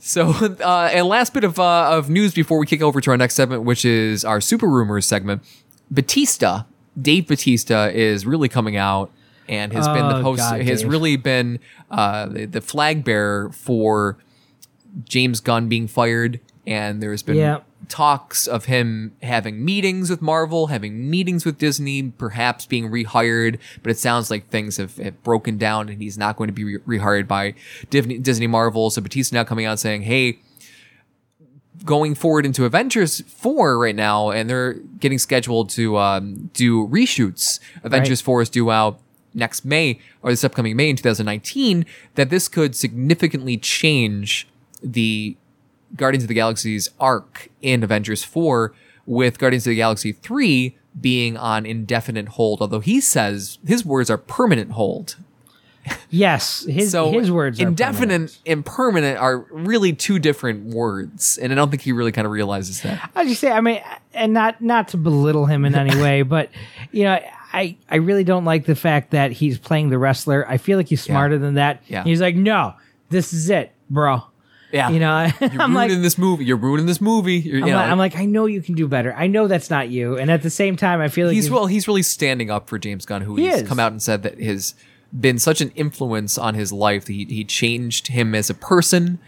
[0.00, 3.16] So, uh, and last bit of uh, of news before we kick over to our
[3.16, 5.42] next segment, which is our super rumors segment.
[5.90, 6.62] Batista,
[7.00, 9.10] Dave Batista, is really coming out
[9.48, 10.38] and has been the Oh, post.
[10.40, 10.90] God, has Dave.
[10.90, 11.58] really been
[11.90, 14.18] uh, the, the flag bearer for
[15.04, 17.60] James Gunn being fired, and there's been Yeah.
[17.88, 23.58] talks of him having meetings with Marvel, having meetings with Disney, perhaps being rehired.
[23.82, 26.64] But it sounds like things have, have broken down, and he's not going to be
[26.64, 27.54] re- rehired by
[27.90, 28.90] Disney, Disney Marvel.
[28.90, 30.38] So Batista now coming out saying, "Hey."
[31.84, 37.60] Going forward into Avengers 4 right now, and they're getting scheduled to um, do reshoots.
[37.84, 38.98] Avengers 4 is due out
[39.38, 41.86] next May, or this upcoming May in 2019,
[42.16, 44.46] that this could significantly change
[44.82, 45.36] the
[45.96, 48.74] Guardians of the Galaxy's arc in Avengers 4,
[49.06, 54.10] with Guardians of the Galaxy 3 being on indefinite hold, although he says his words
[54.10, 55.16] are permanent hold.
[56.10, 61.52] yes, his So his words are indefinite and permanent are really two different words, and
[61.52, 63.10] I don't think he really kind of realizes that.
[63.14, 63.80] I just say, I mean,
[64.12, 66.50] and not not to belittle him in any way, but
[66.92, 67.18] you know,
[67.52, 70.46] I I really don't like the fact that he's playing the wrestler.
[70.48, 71.82] I feel like he's smarter than that.
[71.86, 72.04] Yeah.
[72.04, 72.74] He's like, no,
[73.10, 74.22] this is it, bro.
[74.70, 76.44] Yeah, You know, you're I'm like, ruining this movie.
[76.44, 77.50] You're ruining this movie.
[77.54, 79.14] I'm, know, like, I'm like, I know you can do better.
[79.14, 81.64] I know that's not you, and at the same time, I feel like he's well,
[81.66, 83.68] he's really standing up for James Gunn, who He he's is.
[83.68, 84.74] come out and said that has
[85.18, 89.18] been such an influence on his life that he, he changed him as a person.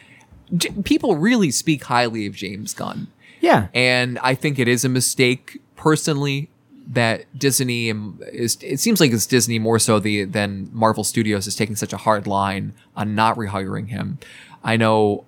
[0.54, 3.06] J- people really speak highly of James Gunn,
[3.40, 6.50] yeah, and I think it is a mistake personally
[6.92, 7.88] that Disney
[8.32, 8.58] is.
[8.60, 11.96] It seems like it's Disney more so the than Marvel Studios is taking such a
[11.96, 14.18] hard line on not rehiring him.
[14.64, 15.24] I know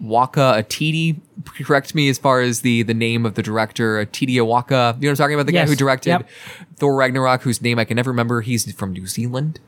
[0.00, 4.96] Waka Atiti, correct me as far as the the name of the director, Atiti Waka.
[4.98, 5.46] You know what I'm talking about?
[5.46, 6.28] The guy who directed Yep.
[6.76, 8.40] Thor Ragnarok, whose name I can never remember.
[8.40, 9.60] He's from New Zealand.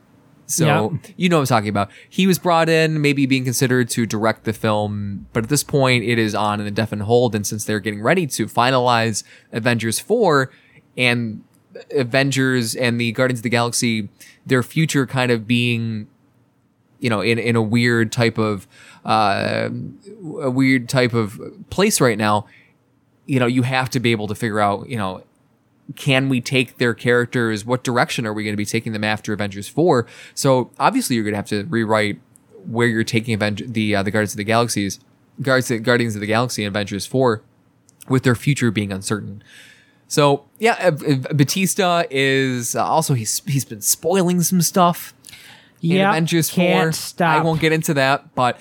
[0.49, 1.13] So Yep.
[1.17, 1.89] you know what I'm talking about.
[2.09, 6.03] He was brought in, maybe being considered to direct the film, but at this point
[6.03, 7.35] it is on an indefinite hold.
[7.35, 10.49] And since they're getting ready to finalize Avengers 4
[10.97, 11.43] and
[11.91, 14.09] Avengers and the Guardians of the Galaxy,
[14.45, 16.07] their future kind of being
[16.99, 18.67] you know, in, in a weird type of,
[19.05, 19.69] uh,
[20.41, 21.39] a weird type of
[21.69, 22.47] place right now,
[23.25, 25.23] you know, you have to be able to figure out, you know,
[25.95, 27.65] can we take their characters?
[27.65, 30.05] What direction are we going to be taking them after Avengers 4?
[30.33, 32.19] So obviously you're going to have to rewrite
[32.65, 34.99] where you're taking the, uh, the Guardians of the Galaxies,
[35.41, 37.41] Guardians, Guardians of the Galaxy and Avengers 4
[38.09, 39.43] with their future being uncertain.
[40.07, 45.13] So yeah, uh, uh, Batista is uh, also he's he's been spoiling some stuff
[45.79, 46.09] yeah.
[46.09, 46.91] Avengers 4.
[46.91, 47.39] stop.
[47.39, 48.59] I won't get into that, but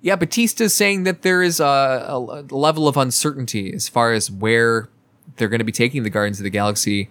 [0.00, 4.30] yeah, Batista is saying that there is a, a level of uncertainty as far as
[4.30, 4.88] where
[5.36, 7.08] they're going to be taking the Guardians of the Galaxy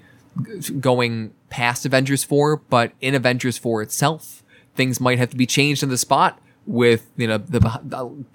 [0.59, 4.43] g- going past Avengers 4, but in Avengers 4 itself,
[4.75, 7.59] things might have to be changed on the spot with you know the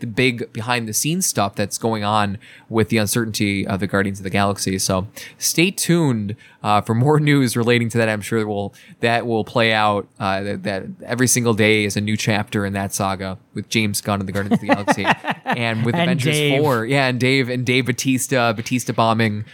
[0.01, 4.21] the big behind the scenes stuff that's going on with the uncertainty of the Guardians
[4.21, 4.79] of the Galaxy.
[4.79, 5.07] So
[5.39, 8.09] stay tuned uh, for more news relating to that.
[8.09, 10.09] I'm sure will that will play out.
[10.19, 14.01] Uh, that, that every single day is a new chapter in that saga with James
[14.01, 15.05] Gunn and the Guardians of the Galaxy,
[15.45, 16.61] and with And Avengers Dave.
[16.61, 16.87] Four.
[16.87, 19.45] Yeah, and Dave and Dave Batista, Batista bombing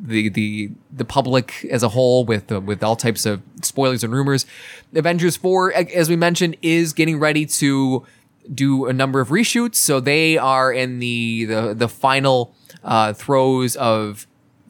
[0.00, 4.12] the the the public as a whole with uh, with all types of spoilers and
[4.12, 4.46] rumors.
[4.94, 8.04] Avengers Four, as we mentioned, is getting ready to
[8.52, 9.76] do a number of reshoots.
[9.76, 14.26] So they are in the the the final uh, throes of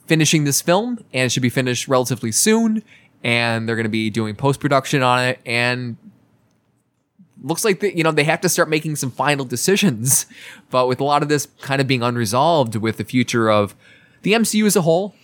[0.06, 2.82] finishing this film, and it should be finished relatively soon.
[3.24, 5.96] And they're going to be doing post production on it, and
[7.42, 10.26] looks like that you know they have to start making some final decisions.
[10.70, 13.74] But with a lot of this kind of being unresolved with the future of
[14.22, 15.14] the MCU as a whole,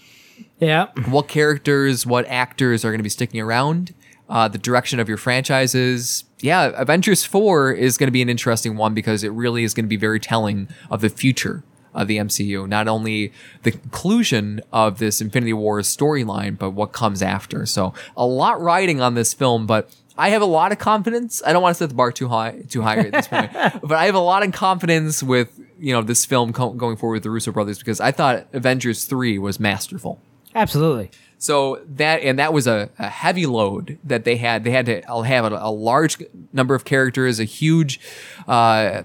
[0.60, 0.88] yeah.
[1.08, 3.94] what characters, what actors are going to be sticking around,
[4.28, 6.24] uh, the direction of your franchises.
[6.40, 9.84] Yeah, Avengers 4 is going to be an interesting one because it really is going
[9.84, 11.64] to be very telling of the future
[11.94, 12.68] of the MCU.
[12.68, 17.66] Not only the conclusion of this Infinity War storyline, but what comes after.
[17.66, 21.42] So a lot riding on this film, but I have a lot of confidence.
[21.46, 23.52] I don't want to set the bar too high, too high at this point,
[23.82, 27.14] but I have a lot of confidence with you know this film co- going forward
[27.14, 30.20] with the Russo brothers because I thought Avengers three was masterful.
[30.54, 31.10] Absolutely.
[31.38, 34.64] So that and that was a, a heavy load that they had.
[34.64, 36.18] They had to have a, a large
[36.52, 38.00] number of characters, a huge,
[38.48, 39.02] uh,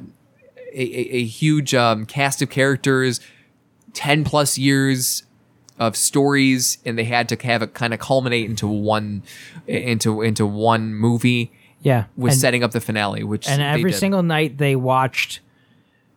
[0.73, 3.19] a, a, huge um, cast of characters,
[3.93, 5.23] ten plus years
[5.77, 9.21] of stories, and they had to have it kind of culminate into one
[9.67, 12.05] into into one movie Yeah.
[12.17, 13.23] with and, setting up the finale.
[13.23, 13.99] Which and every did.
[13.99, 15.39] single night they watched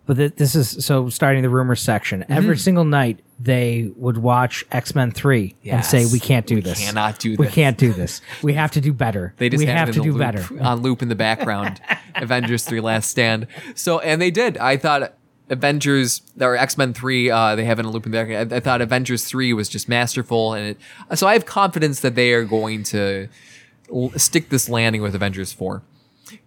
[0.07, 2.25] but this is so starting the rumor section.
[2.29, 6.61] Every single night they would watch X Men Three and say, "We can't do We
[6.63, 6.79] this.
[6.85, 8.21] cannot do We this." can't do this.
[8.43, 9.35] We have to do better.
[9.39, 11.15] They just we had have it to in do better." loop, on loop in the
[11.15, 11.81] background.
[12.15, 13.47] Avengers three Last Stand.
[13.75, 14.57] So and they did.
[14.59, 15.13] I thought
[15.51, 17.31] Avengers or X Men three.
[17.31, 18.53] Uh, they have it in a loop in the background.
[18.53, 20.69] I, I thought Avengers three was just masterful, and
[21.11, 23.29] it, so I have confidence that they are going to
[23.93, 25.83] l- stick this landing with Avengers four.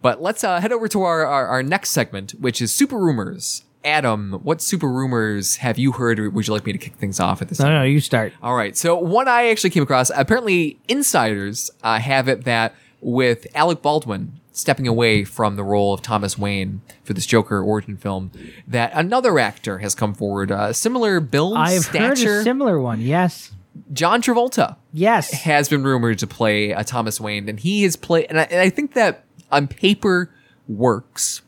[0.02, 3.64] But let's uh, head over to our, our our next segment, which is super rumors.
[3.84, 6.20] Adam, what super rumors have you heard?
[6.20, 7.60] Or would you like me to kick things off at this?
[7.60, 8.34] No, no, you start.
[8.42, 8.76] All right.
[8.76, 10.12] So one I actually came across.
[10.16, 16.02] Apparently, insiders uh, have it that with Alec Baldwin stepping away from the role of
[16.02, 18.32] Thomas Wayne for this Joker origin film,
[18.68, 22.40] that another actor has come forward, uh, similar build, I've heard stature.
[22.42, 23.02] a similar one.
[23.02, 23.52] Yes,
[23.94, 25.32] John Travolta yes.
[25.32, 28.28] has been rumored to play a Thomas Wayne, and he has played.
[28.30, 30.32] And I, and I think that on paper
[30.68, 31.42] works.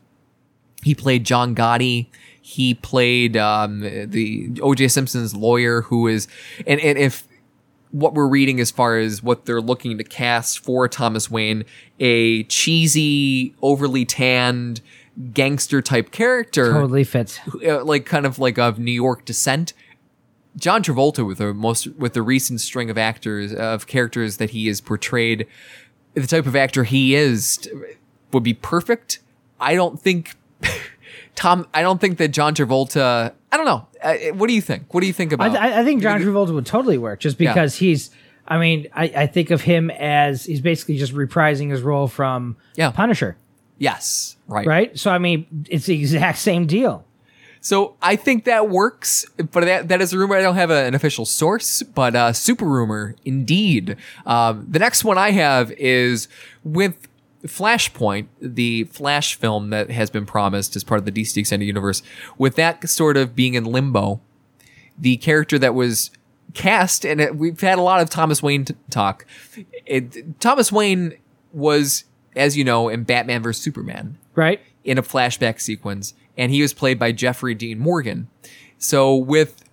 [0.83, 2.07] He played John Gotti.
[2.41, 4.87] He played um, the O.J.
[4.87, 6.27] Simpson's lawyer, who is,
[6.65, 7.27] and, and if
[7.91, 11.65] what we're reading as far as what they're looking to cast for Thomas Wayne,
[11.99, 14.81] a cheesy, overly tanned
[15.33, 17.39] gangster type character, Totally fits.
[17.65, 19.73] uh, like kind of like of New York descent.
[20.57, 24.67] John Travolta with the most with the recent string of actors of characters that he
[24.67, 25.47] has portrayed,
[26.13, 27.69] the type of actor he is
[28.33, 29.19] would be perfect.
[29.59, 30.35] I don't think
[31.35, 31.67] Tom.
[31.73, 33.33] I don't think that John Travolta.
[33.51, 33.87] I don't know.
[34.01, 34.93] Uh, what do you think?
[34.93, 35.55] What do you think about?
[35.55, 37.51] I, I think John Travolta would totally work just Yeah.
[37.53, 38.09] because he's.
[38.47, 42.57] I mean, I, I think of him as he's basically just reprising his role from
[42.75, 42.91] Yeah.
[42.91, 43.37] Punisher,
[43.77, 44.99] yes, right, right?
[44.99, 47.05] So I mean, it's the exact same deal.
[47.61, 50.35] So I think that works, but that, that is a rumor.
[50.35, 53.95] I don't have a- an official source, but uh, super rumor indeed.
[54.25, 56.27] Um, the next one I have is
[56.63, 57.07] with
[57.43, 62.03] Flashpoint, the Flash film that has been promised as part of the DC Extended Universe.
[62.37, 64.21] With that sort of being in limbo,
[64.97, 66.11] the character that was
[66.53, 69.25] cast, and it, we've had a lot of Thomas Wayne t- talk.
[69.85, 71.13] It, Thomas Wayne
[71.53, 72.03] was,
[72.35, 74.61] as you know, in Batman vs Superman Right?
[74.83, 78.27] in a flashback sequence, and he was played by Jeffrey Dean Morgan.
[78.77, 79.63] So with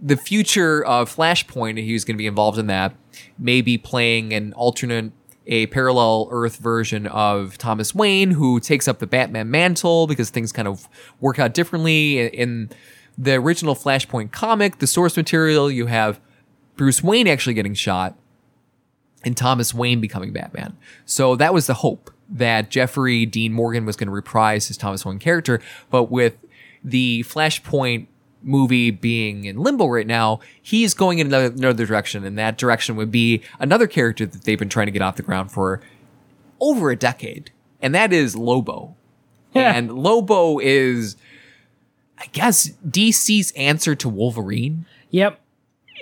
[0.00, 2.94] the future of Flashpoint, he was going to be involved in that,
[3.38, 5.12] maybe playing an alternate,
[5.46, 10.52] a parallel Earth version of Thomas Wayne, who takes up the Batman mantle because things
[10.52, 10.88] kind of
[11.20, 12.26] work out differently.
[12.26, 12.70] In
[13.18, 16.20] the original Flashpoint comic, the source material, you have
[16.76, 18.16] Bruce Wayne actually getting shot
[19.24, 20.76] and Thomas Wayne becoming Batman.
[21.04, 25.04] So that was the hope that Jeffrey Dean Morgan was going to reprise his Thomas
[25.04, 25.60] Wayne character.
[25.90, 26.38] But with
[26.82, 28.06] the Flashpoint
[28.42, 32.24] movie being in limbo right now, he's going in another, another direction.
[32.24, 35.22] And that direction would be another character that they've been trying to get off the
[35.22, 35.80] ground for
[36.60, 37.50] over a decade.
[37.82, 38.94] And that is Lobo.
[39.54, 39.74] Yeah.
[39.74, 41.16] And Lobo is,
[42.18, 45.40] I guess, DC's answer to Wolverine Yep.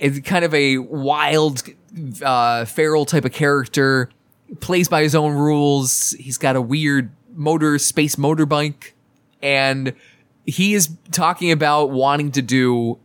[0.00, 1.62] is kind of a wild,
[2.22, 4.10] uh, feral type of character.
[4.60, 6.12] Plays by his own rules.
[6.18, 8.92] He's got a weird motor, space motorbike,
[9.42, 9.92] and
[10.48, 12.98] he is talking about wanting to do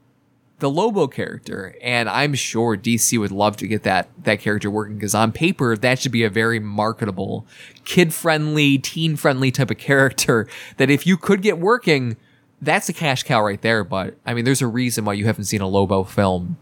[0.59, 1.75] the Lobo character.
[1.81, 5.75] And I'm sure DC would love to get that that character working because on paper
[5.75, 7.45] that should be a very marketable,
[7.85, 10.47] kid friendly, teen friendly type of character.
[10.77, 12.17] That if you could get working.
[12.61, 15.43] That's a cash cow right there, but I mean, there's a reason why you haven't
[15.43, 16.55] seen a Lobo film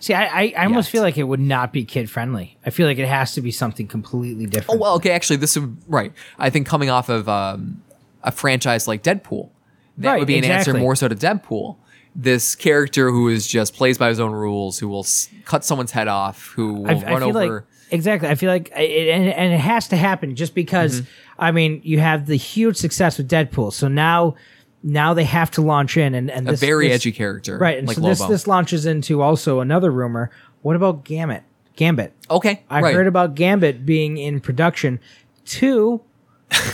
[0.00, 2.58] See, I, I, I almost feel like it would not be kid friendly.
[2.66, 4.78] I feel like it has to be something completely different.
[4.78, 5.10] Oh well, okay.
[5.10, 6.12] Actually, this is right.
[6.38, 7.82] I think coming off of um,
[8.22, 9.50] a franchise like Deadpool,
[9.98, 11.76] that Right, would be an answer more so to Deadpool.
[12.14, 15.92] This character who is just plays by his own rules, who will s- cut someone's
[15.92, 17.54] head off, who will I, run I feel over.
[17.56, 18.28] like exactly.
[18.28, 21.02] I feel like it, and, and it has to happen just because.
[21.02, 21.10] Mm-hmm.
[21.38, 24.36] I mean, you have the huge success with Deadpool, so now
[24.82, 27.76] now they have to launch in and, and a very this- edgy character, right?
[27.76, 28.14] And Like so Lobo.
[28.14, 30.30] this this launches into also another rumor.
[30.62, 31.42] What about Gambit?
[31.76, 32.14] Gambit.
[32.30, 32.94] okay, I right.
[32.94, 34.98] heard about Gambit being in production
[35.44, 36.00] to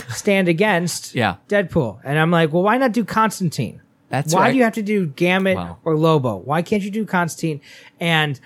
[0.09, 1.35] stand against Yeah.
[1.49, 3.81] Deadpool, and I'm like, well, why not do Constantine?
[4.09, 4.51] That's why right.
[4.51, 5.77] do you have to do Gambit Wow.
[5.83, 6.35] or Lobo?
[6.37, 7.61] Why can't you do Constantine?
[7.99, 8.39] And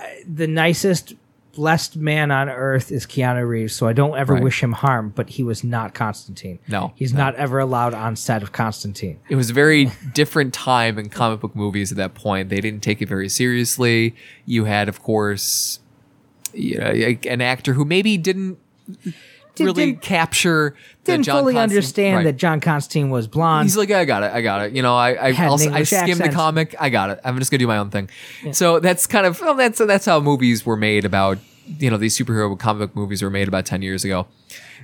[0.00, 1.14] uh, the nicest
[1.52, 4.42] blessed man on earth is Keanu Reeves, so I don't ever Right.
[4.42, 5.12] wish him harm.
[5.14, 6.58] But he was not Constantine.
[6.68, 7.18] No, he's no.
[7.24, 9.18] not ever allowed on set of Constantine.
[9.28, 12.48] it was a very different time in comic book movies at that point.
[12.48, 14.14] They didn't take it very seriously.
[14.46, 15.80] You had, of course,
[16.52, 16.86] you know,
[17.28, 18.58] an actor who maybe didn't
[19.60, 20.74] really didn't- capture
[21.04, 22.24] the Didn't fully Constantine- understand right.
[22.24, 23.66] that John Constantine was blonde.
[23.66, 24.72] He's like, I got it, I got it.
[24.72, 26.74] You know, I I, Had I'll, an I skimmed the comic.
[26.80, 27.20] I got it.
[27.24, 28.08] I'm just gonna do my own thing.
[28.52, 31.38] So that's kind of well, that's that's how movies were made about.
[31.78, 34.26] You know, these superhero comic book movies were made about ten years ago.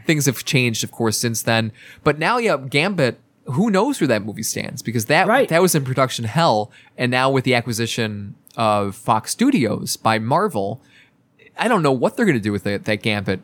[0.07, 1.73] Things have changed, of course, since then.
[2.05, 3.21] But now, yeah, Gambit.
[3.47, 4.81] Who knows where that movie stands?
[4.81, 5.49] Because that Right.
[5.49, 10.81] that was in production hell, and now with the acquisition of Fox Studios by Marvel,
[11.59, 13.41] I don't know what they're going to do with that Gambit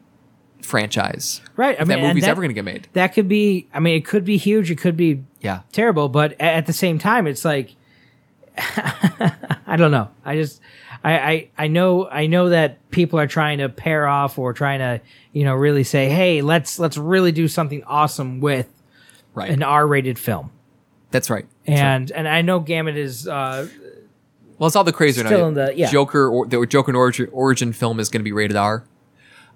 [0.62, 1.40] franchise.
[1.56, 2.88] Right, I mean, that movie's that- ever going to get made.
[2.94, 3.68] that could be.
[3.72, 4.70] I mean, it could be huge.
[4.70, 5.60] It could be Yeah.
[5.72, 6.08] terrible.
[6.08, 7.74] But at the same time, it's like
[8.58, 10.08] I don't know.
[10.24, 10.60] I just
[11.04, 14.78] I, I I know I know that people are trying to pair off or trying
[14.80, 15.00] to
[15.32, 18.68] you know really say, hey, let's let's really do something awesome with
[19.34, 19.50] Right.
[19.50, 20.50] an R-rated film.
[21.10, 21.46] That's right.
[21.66, 21.86] That's right.
[21.86, 23.68] And and I know Gambit is uh,
[24.58, 25.48] Well, it's all the Still now.
[25.48, 25.90] in the- yeah.
[25.90, 28.84] Joker or the Joker origin, origin film is going to be rated R.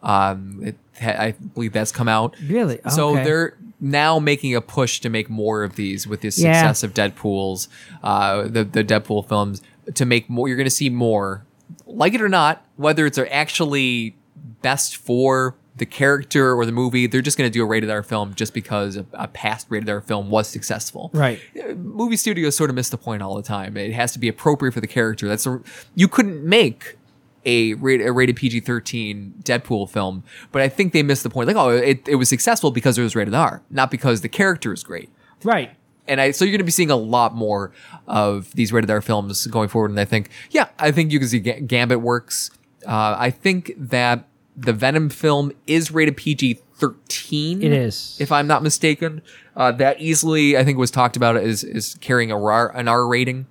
[0.03, 2.37] Um, it, I believe that's come out.
[2.47, 2.81] Really?
[2.91, 6.33] So they're now making a push to make more of these with the Yeah.
[6.71, 7.69] success of Deadpool's,
[8.03, 9.63] uh, the the Deadpool films
[9.95, 10.49] to make more.
[10.49, 11.45] You're going to see more,
[11.87, 14.17] like it or not, whether it's actually
[14.63, 17.07] best for the character or the movie.
[17.07, 19.89] They're just going to do a rated R film just because a, a past rated
[19.89, 21.41] R film was successful right.
[21.77, 23.79] movie studios sort of miss the point all the time.
[23.79, 25.27] It has to be appropriate for the character.
[25.27, 25.61] That's a,
[25.95, 26.97] you couldn't make
[27.45, 31.47] a, rate, a rated PG thirteen Deadpool film, but I think they missed the point.
[31.47, 34.73] Like, oh, it, it was successful because it was rated R, not because the character
[34.73, 35.09] is great.
[35.43, 35.71] Right.
[36.07, 37.73] And I so you're going to be seeing a lot more
[38.07, 39.91] of these rated R films going forward.
[39.91, 42.51] And I think, yeah, I think you can see Ga- Gambit works.
[42.87, 44.27] Uh, I think that
[44.57, 47.63] the Venom film is rated PG thirteen.
[47.63, 48.17] It is.
[48.21, 49.23] if I'm not mistaken.
[49.57, 53.07] Uh, that easily, I think, was talked about as is carrying a R, an R
[53.07, 53.47] rating.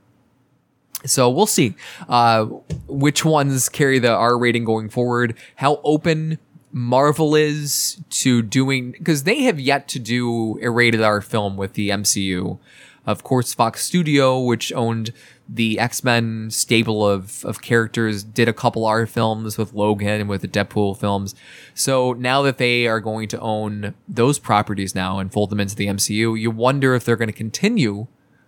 [1.06, 1.76] So we'll see
[2.08, 2.46] uh,
[2.88, 5.38] which ones carry the R rating going forward.
[5.56, 6.40] How open
[6.72, 11.74] Marvel is to doing because they have yet to do a rated R film with
[11.74, 12.60] the MCU.
[13.06, 15.14] Of course, Fox Studio, which owned
[15.48, 20.30] the X Men stable of, of characters, did a couple R films with Logan and
[20.30, 21.34] with the Deadpool films.
[21.74, 25.76] So now that they are going to own those properties now and fold them into
[25.76, 28.08] the MCU, you wonder if they're going to continue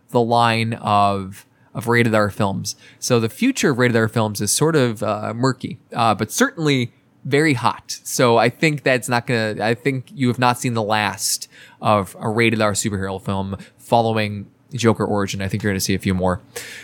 [0.10, 2.76] the line of of rated R films.
[2.99, 6.91] So the future of rated R films is sort of uh, murky, uh, but certainly
[7.24, 7.99] very hot.
[8.03, 9.57] So I think that's not gonna.
[9.61, 11.47] I think you have not seen the last
[11.82, 15.41] of a rated R superhero film following Joker origin.
[15.41, 16.41] I think you're gonna see a few more.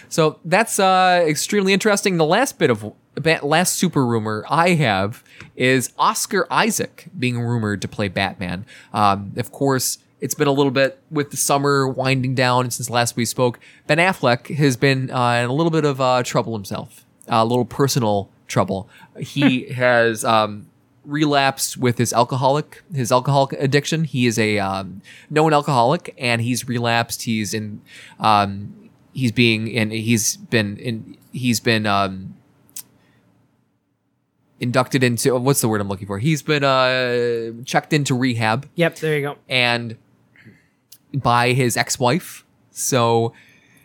[0.09, 2.17] So that's uh, extremely interesting.
[2.17, 2.93] The last bit of
[3.41, 5.23] last super rumor I have
[5.55, 8.65] is Oscar Isaac being rumored to play Batman.
[8.93, 13.15] Um, of course, it's been a little bit with the summer winding down since last
[13.15, 13.59] we spoke.
[13.85, 17.65] Ben Affleck has been uh, in a little bit of uh, trouble himself, a little
[17.65, 18.89] personal trouble.
[19.19, 20.67] He has um,
[21.05, 24.05] relapsed with his alcoholic, his alcoholic addiction.
[24.05, 27.23] He is a um, known alcoholic, and he's relapsed.
[27.23, 27.81] He's in,
[28.19, 31.85] um, he's being, and he's been in, he's been.
[31.85, 32.33] Um,
[34.59, 36.17] inducted into what's the word I'm looking for?
[36.17, 38.95] He's been uh checked into rehab Yep.
[38.95, 39.35] There you go.
[39.47, 39.95] and
[41.13, 42.45] by his ex-wife.
[42.71, 43.33] So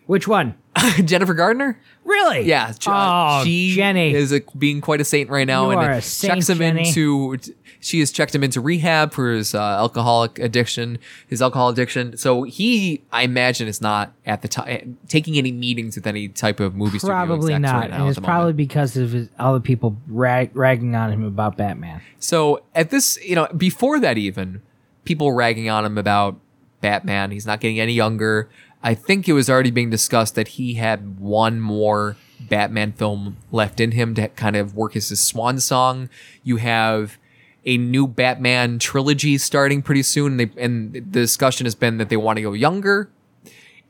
[0.07, 0.55] Which one?
[1.05, 2.43] Jennifer Gardner, Really?
[2.43, 4.15] yeah, ch- Oh, she Jenny.
[4.15, 6.49] is a, being quite a saint right now, You and are it a saint, checks
[6.49, 6.89] him Jenny.
[6.89, 7.37] into.
[7.85, 12.17] She has checked him into rehab for his uh, alcoholic addiction, his alcohol addiction.
[12.17, 16.61] So he, I imagine, is not at the time taking any meetings with any type
[16.61, 17.81] of movie studio Probably not.
[17.81, 18.25] right now and it's the moment.
[18.33, 22.01] probably because of his, all the people rag, ragging on him about Batman.
[22.21, 24.63] So at this, you know, before that, even
[25.05, 26.39] people ragging on him about
[26.83, 27.31] Batman.
[27.31, 28.51] He's not getting any younger.
[28.83, 33.81] I think it was already being discussed that he had one more Batman film left
[33.81, 36.11] in him to kind of work as his swan song.
[36.43, 37.17] You have
[37.65, 42.09] a new Batman trilogy starting pretty soon, and, they, and the discussion has been that
[42.11, 43.09] they want to go younger.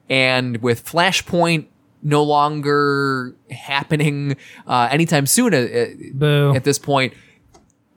[0.09, 1.66] And with Flashpoint
[2.03, 4.36] no longer happening
[4.66, 7.14] uh, anytime soon, uh, uh, at this point,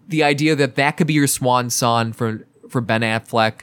[0.08, 3.62] the idea that that could be your swan song for for Ben Affleck,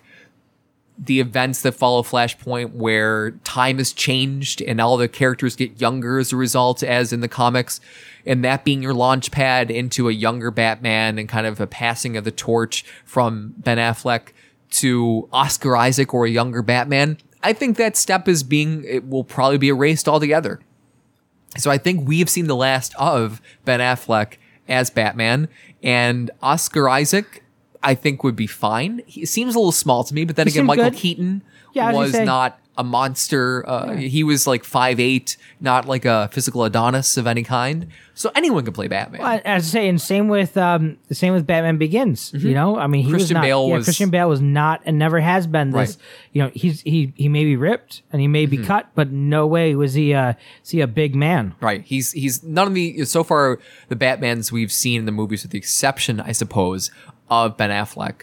[0.98, 6.18] the events that follow Flashpoint, where time has changed and all the characters get younger
[6.18, 7.80] as a result, as in the comics,
[8.26, 12.16] and that being your launch pad into a younger Batman and kind of a passing
[12.16, 14.28] of the torch from Ben Affleck
[14.70, 17.18] to Oscar Isaac or a younger Batman.
[17.42, 20.60] I think that step is being it will probably be erased altogether.
[21.58, 24.36] So I think we have seen the last of Ben Affleck
[24.68, 25.48] as Batman,
[25.82, 27.41] and Oscar Isaac,
[27.82, 29.02] I think would be fine.
[29.06, 30.94] He seems a little small to me, but then He again, Michael good.
[30.94, 33.68] Keaton Yeah, was was not a monster.
[33.68, 37.88] Uh, He was like five eight, not like a physical Adonis of any kind.
[38.14, 39.20] So anyone can play Batman.
[39.22, 42.32] Well, As I say, and same with um, the same with Batman Begins.
[42.34, 43.16] You know, I mean, he was Mm-hmm.
[43.18, 43.42] Christian not.
[43.42, 45.74] Bale yeah, was- Christian Bale was not and never has been this.
[45.74, 45.88] Right.
[45.88, 46.28] Mm-hmm.
[46.32, 49.46] You know, he's he he may be ripped and he may be cut, but no
[49.46, 50.32] way was he uh
[50.64, 51.54] is he a big man.
[51.60, 51.82] Right.
[51.82, 53.58] He's he's none of the so far
[53.88, 56.90] the Batmans we've seen in the movies, with the exception, I suppose,
[57.32, 58.22] of Ben Affleck,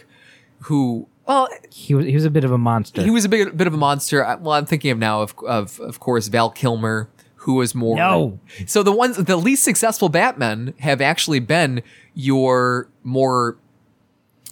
[0.60, 3.02] who well He was he was a bit of a monster.
[3.02, 4.24] he was a big bit of a monster.
[4.24, 7.96] I- Well, I'm thinking of now of of of course Val Kilmer, who was more
[7.96, 8.38] No.
[8.66, 11.82] So the ones the least successful Batmen have actually been
[12.14, 13.56] your more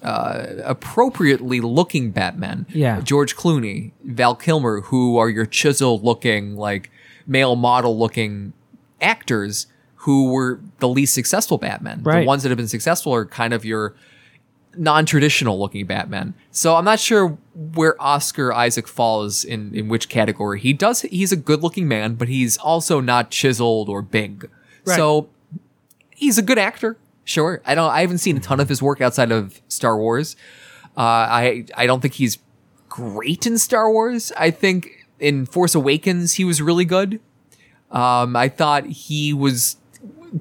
[0.02, 2.66] uh, appropriately looking Batmen.
[2.72, 3.00] Yeah.
[3.00, 6.90] George Clooney, Val Kilmer, who are your chiseled looking, like
[7.26, 8.52] male model looking
[9.00, 9.66] actors
[10.02, 12.02] who were the least successful Batmen.
[12.04, 12.20] Right.
[12.20, 13.94] The ones that have been successful are kind of your
[14.78, 16.34] non-traditional looking Batman.
[16.50, 17.36] So I'm not sure
[17.74, 20.60] where Oscar Isaac falls in in which category.
[20.60, 24.48] He does he's a good-looking man, but he's also not chiseled or big.
[24.86, 24.96] Right.
[24.96, 25.28] So
[26.10, 26.96] he's a good actor.
[27.24, 27.60] Sure.
[27.66, 30.36] I don't I haven't seen a ton of his work outside of Star Wars.
[30.96, 32.38] Uh, I I don't think he's
[32.88, 34.32] great in Star Wars.
[34.36, 37.20] I think in Force Awakens he was really good.
[37.90, 39.76] Um, I thought he was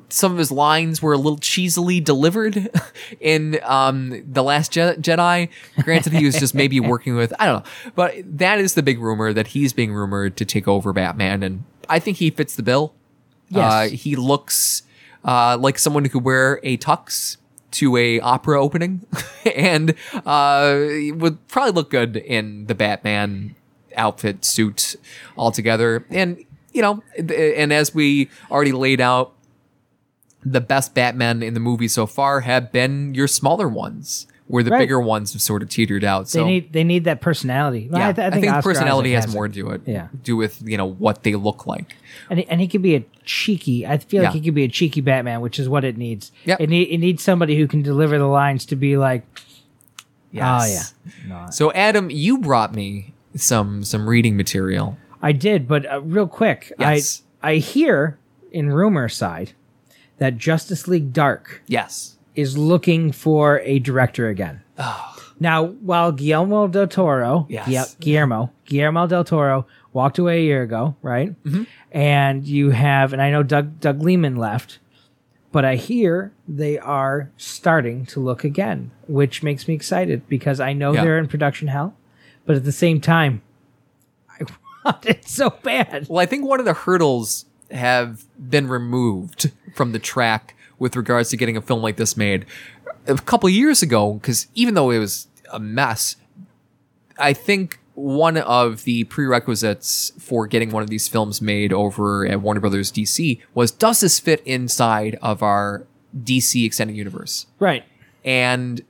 [0.09, 2.69] some of his lines were a little cheesily delivered
[3.19, 5.49] in um, the Last Je- Jedi.
[5.83, 8.99] Granted, he was just maybe working with I don't know, but that is the big
[8.99, 12.63] rumor that he's being rumored to take over Batman, and I think he fits the
[12.63, 12.93] bill.
[13.49, 13.71] Yes.
[13.71, 14.83] Uh, he looks
[15.23, 17.37] uh, like someone who could wear a tux
[17.71, 19.05] to a opera opening,
[19.55, 19.93] and
[20.25, 23.55] uh, would probably look good in the Batman
[23.95, 24.95] outfit suit
[25.37, 26.05] altogether.
[26.09, 29.33] And you know, and as we already laid out,
[30.51, 34.71] the best Batman in the movie so far have been your smaller ones, where the
[34.71, 34.79] Right.
[34.79, 36.29] bigger ones have sort of teetered out.
[36.29, 37.89] So they need they need that personality.
[37.91, 39.81] yeah, I, th- I think, Oscar personality Isaac has more to do it.
[39.85, 40.07] Yeah.
[40.23, 41.95] do with you know what they look like.
[42.29, 43.85] and he, and he could be a cheeky.
[43.85, 44.39] I feel like Yeah.
[44.39, 46.31] he could be a cheeky Batman, which is what it needs.
[46.45, 46.61] Yep.
[46.61, 49.23] It, need, it needs somebody who can deliver the lines to be like,
[50.31, 50.93] Yes.
[50.95, 54.97] oh yeah, no, So Adam, you brought me some some reading material.
[55.21, 55.67] I did.
[55.67, 57.23] But uh, real quick, Yes.
[57.43, 58.17] I I hear
[58.51, 59.51] in rumor side
[60.17, 62.17] that Justice League Dark Yes.
[62.35, 64.61] is looking for a director again.
[65.39, 67.95] Now, while Guillermo del Toro, Yes.
[67.99, 71.31] Guillermo, Guillermo del Toro walked away a year ago, right?
[71.43, 71.63] Mm-hmm.
[71.91, 74.79] And you have, and I know Doug Doug Liman left,
[75.51, 80.73] but I hear they are starting to look again, which makes me excited because I
[80.73, 81.03] know Yeah.
[81.03, 81.95] they're in production hell,
[82.45, 83.41] but at the same time,
[84.29, 84.43] I
[84.85, 86.07] want it so bad.
[86.09, 91.29] Well, I think one of the hurdles have been removed from the track with regards
[91.29, 92.45] to getting a film like this made
[93.07, 94.13] a couple years ago.
[94.13, 96.15] Because even though it was a mess,
[97.17, 102.41] I think one of the prerequisites for getting one of these films made over at
[102.41, 107.47] Warner Brothers DC was does this fit inside of our DC extended universe?
[107.59, 107.83] Right.
[108.23, 108.83] and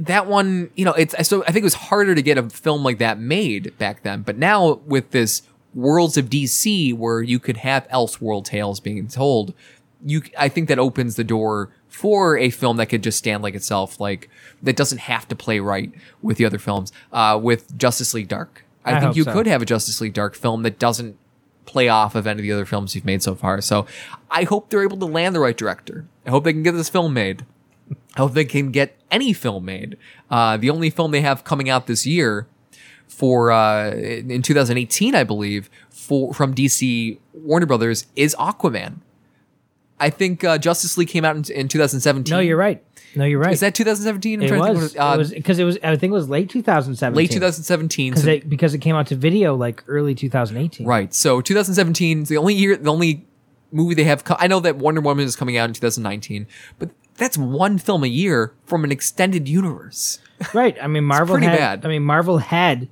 [0.00, 2.84] that one you know it's so i think it was harder to get a film
[2.84, 5.42] like that made back then but now with this
[5.74, 9.54] worlds of dc where you could have elseworld tales being told
[10.04, 13.54] you i think that opens the door for a film that could just stand like
[13.54, 14.28] itself like
[14.62, 18.64] that doesn't have to play right with the other films uh with justice league dark
[18.84, 19.32] i, I think you so.
[19.32, 21.16] could have a justice league dark film that doesn't
[21.64, 23.86] play off of any of the other films you've made so far so
[24.30, 26.88] i hope they're able to land the right director i hope they can get this
[26.88, 27.46] film made
[28.14, 29.96] I hope they can get any film made.
[30.30, 32.46] Uh, the only film they have coming out this year
[33.08, 38.96] for uh, in 2018, I believe, for from DC Warner Brothers is Aquaman.
[40.00, 42.34] I think uh, Justice League came out in, in 2017.
[42.34, 42.82] No, you're right.
[43.14, 43.52] No, you're right.
[43.52, 44.42] Is that 2017?
[44.42, 44.96] It trying to think was.
[44.96, 45.78] uh, it was because it was.
[45.84, 47.16] I think it was late 2017.
[47.16, 48.10] late 2017.
[48.10, 50.86] because so- it, because it came out to video like early 2018.
[50.86, 51.14] Right.
[51.14, 53.26] So 2017 is the only year, the only
[53.70, 54.24] movie they have.
[54.24, 56.46] Co- I know that Wonder Woman is coming out in 2019,
[56.78, 60.18] but that's one film a year from an extended universe.
[60.54, 60.76] Right.
[60.82, 61.58] I mean, Marvel pretty had.
[61.58, 61.84] bad.
[61.86, 62.88] I mean, Marvel had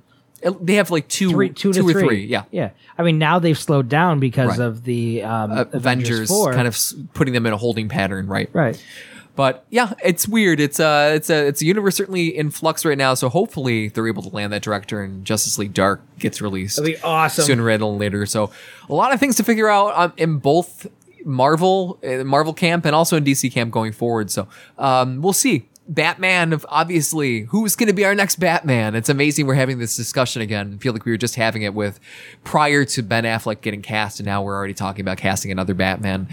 [0.61, 2.03] They have like two, three, two, two to or three.
[2.03, 2.25] three.
[2.25, 2.43] Yeah.
[2.51, 2.69] Yeah.
[2.97, 4.59] I mean, now they've slowed down because Right.
[4.59, 6.53] of the um, Uh, Avengers, Four.
[6.53, 6.77] kind of
[7.13, 8.49] putting them in a holding pattern, right?
[8.53, 8.81] Right.
[9.35, 10.59] But yeah, it's weird.
[10.59, 13.13] It's a it's a it's a universe certainly in flux right now.
[13.13, 16.95] So hopefully they're able to land that director and Justice League Dark gets released That'd
[16.95, 17.45] be awesome.
[17.45, 18.25] sooner rather than later.
[18.25, 18.51] So
[18.89, 20.85] a lot of things to figure out um, in both
[21.25, 24.31] Marvel uh, Marvel camp and also in DC camp going forward.
[24.31, 24.47] So
[24.77, 25.67] um, we'll see.
[25.87, 28.95] Batman, of obviously, who's going to be our next Batman?
[28.95, 30.75] It's amazing we're having this discussion again.
[30.75, 31.99] I feel like we were just having it with
[32.43, 36.29] prior to Ben Affleck getting cast, and now we're already talking about casting another Batman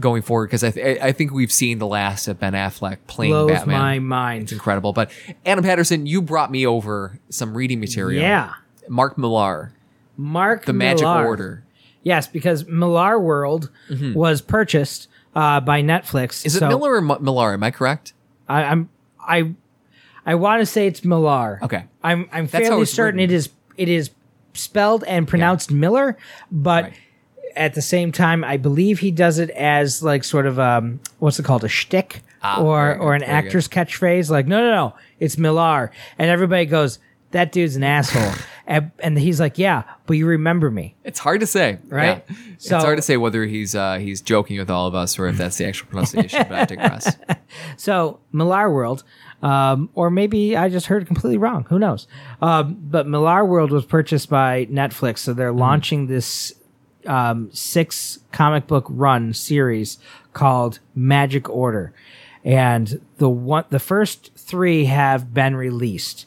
[0.00, 3.32] going forward because I, th- I think we've seen the last of Ben Affleck playing
[3.32, 3.78] Blows Batman.
[3.78, 4.42] my mind.
[4.44, 4.92] It's incredible.
[4.92, 5.10] But
[5.46, 8.22] Adam Patterson, you brought me over some reading material.
[8.22, 8.54] Yeah.
[8.88, 9.72] Mark Millar,
[10.16, 11.64] Mark The Magic Order.
[12.08, 13.68] Yes, because Millarworld
[14.14, 16.38] was purchased uh, by Netflix.
[16.40, 16.46] Mm-hmm.
[16.46, 17.52] Is it so Miller or M- Millar?
[17.52, 18.12] Am I correct?
[18.48, 18.88] I, I'm
[19.20, 19.52] I
[20.24, 21.58] I want to say it's Millar.
[21.62, 21.84] Okay.
[22.02, 23.34] I'm I'm That's how fairly it's certain written.
[23.34, 24.10] it is it is
[24.54, 26.16] spelled and pronounced Miller,
[26.50, 26.94] but Right.
[27.56, 31.38] at the same time, I believe he does it as like sort of um what's
[31.38, 33.46] it called a shtick Ah, or very good, or an very good.
[33.46, 34.30] actor's catchphrase.
[34.30, 36.98] Like no no no, it's Millar, and everybody goes
[37.32, 38.32] that dude's an asshole,
[38.66, 40.94] and, and he's like yeah, but you remember me.
[41.04, 42.24] It's hard to say, Right?
[42.28, 42.36] Yeah.
[42.58, 45.26] So- it's hard to say whether he's uh, he's joking with all of us or
[45.28, 46.46] if that's the actual pronunciation.
[46.48, 47.16] but I digress.
[47.78, 49.04] So Millarworld,
[49.42, 51.64] um, or maybe I just heard completely wrong.
[51.70, 52.06] Who knows?
[52.42, 56.52] Um, but Millarworld was purchased by Netflix, so they're launching this
[57.06, 59.98] um, six comic book run series
[60.34, 61.94] called Magic Order,
[62.48, 66.24] and the one, the first three have been released.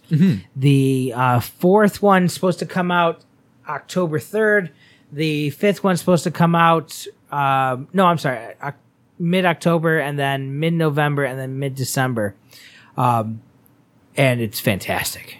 [0.55, 3.21] The uh, fourth one's supposed to come out
[3.67, 4.71] October third.
[5.11, 7.05] The fifth one's supposed to come out.
[7.31, 8.75] Um, no, I'm sorry, Oc-
[9.17, 12.35] mid October, and then mid November, and then mid December.
[12.97, 13.41] Um,
[14.15, 15.39] and it's fantastic,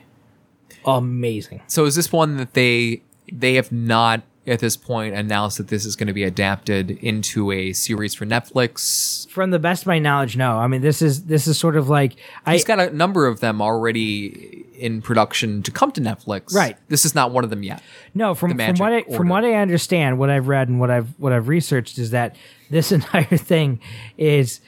[0.84, 1.62] amazing.
[1.68, 5.86] So is this one that they they have not at this point announced that this
[5.86, 9.30] is going to be adapted into a series for Netflix?
[9.30, 10.58] From the best of my knowledge, no.
[10.58, 12.16] I mean, this is this is sort of like
[12.46, 16.54] I He's got a number of them already in production to come to Netflix.
[16.56, 16.76] Right.
[16.90, 17.84] This is not one of them yet.
[18.16, 19.16] No, from from what I Order.
[19.18, 22.36] from what I understand, what I've read and what I've what I've researched is that
[22.70, 23.80] this entire thing
[24.18, 24.60] is,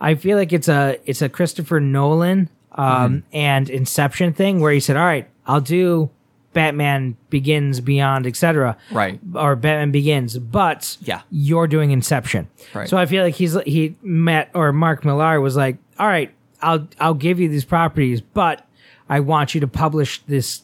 [0.00, 3.18] I feel like it's a it's a Christopher Nolan um, Mm-hmm.
[3.36, 6.10] and Inception thing where he said, "All right, I'll do
[6.52, 9.18] Batman Begins, Beyond, etc." Right.
[9.34, 11.22] Or Batman Begins, but Yeah.
[11.30, 12.48] you're doing Inception.
[12.74, 12.88] Right.
[12.88, 16.30] So I feel like he's he met or Mark Millar was like, "All right,
[16.60, 18.66] I'll I'll give you these properties, but
[19.08, 20.62] I want you to publish this."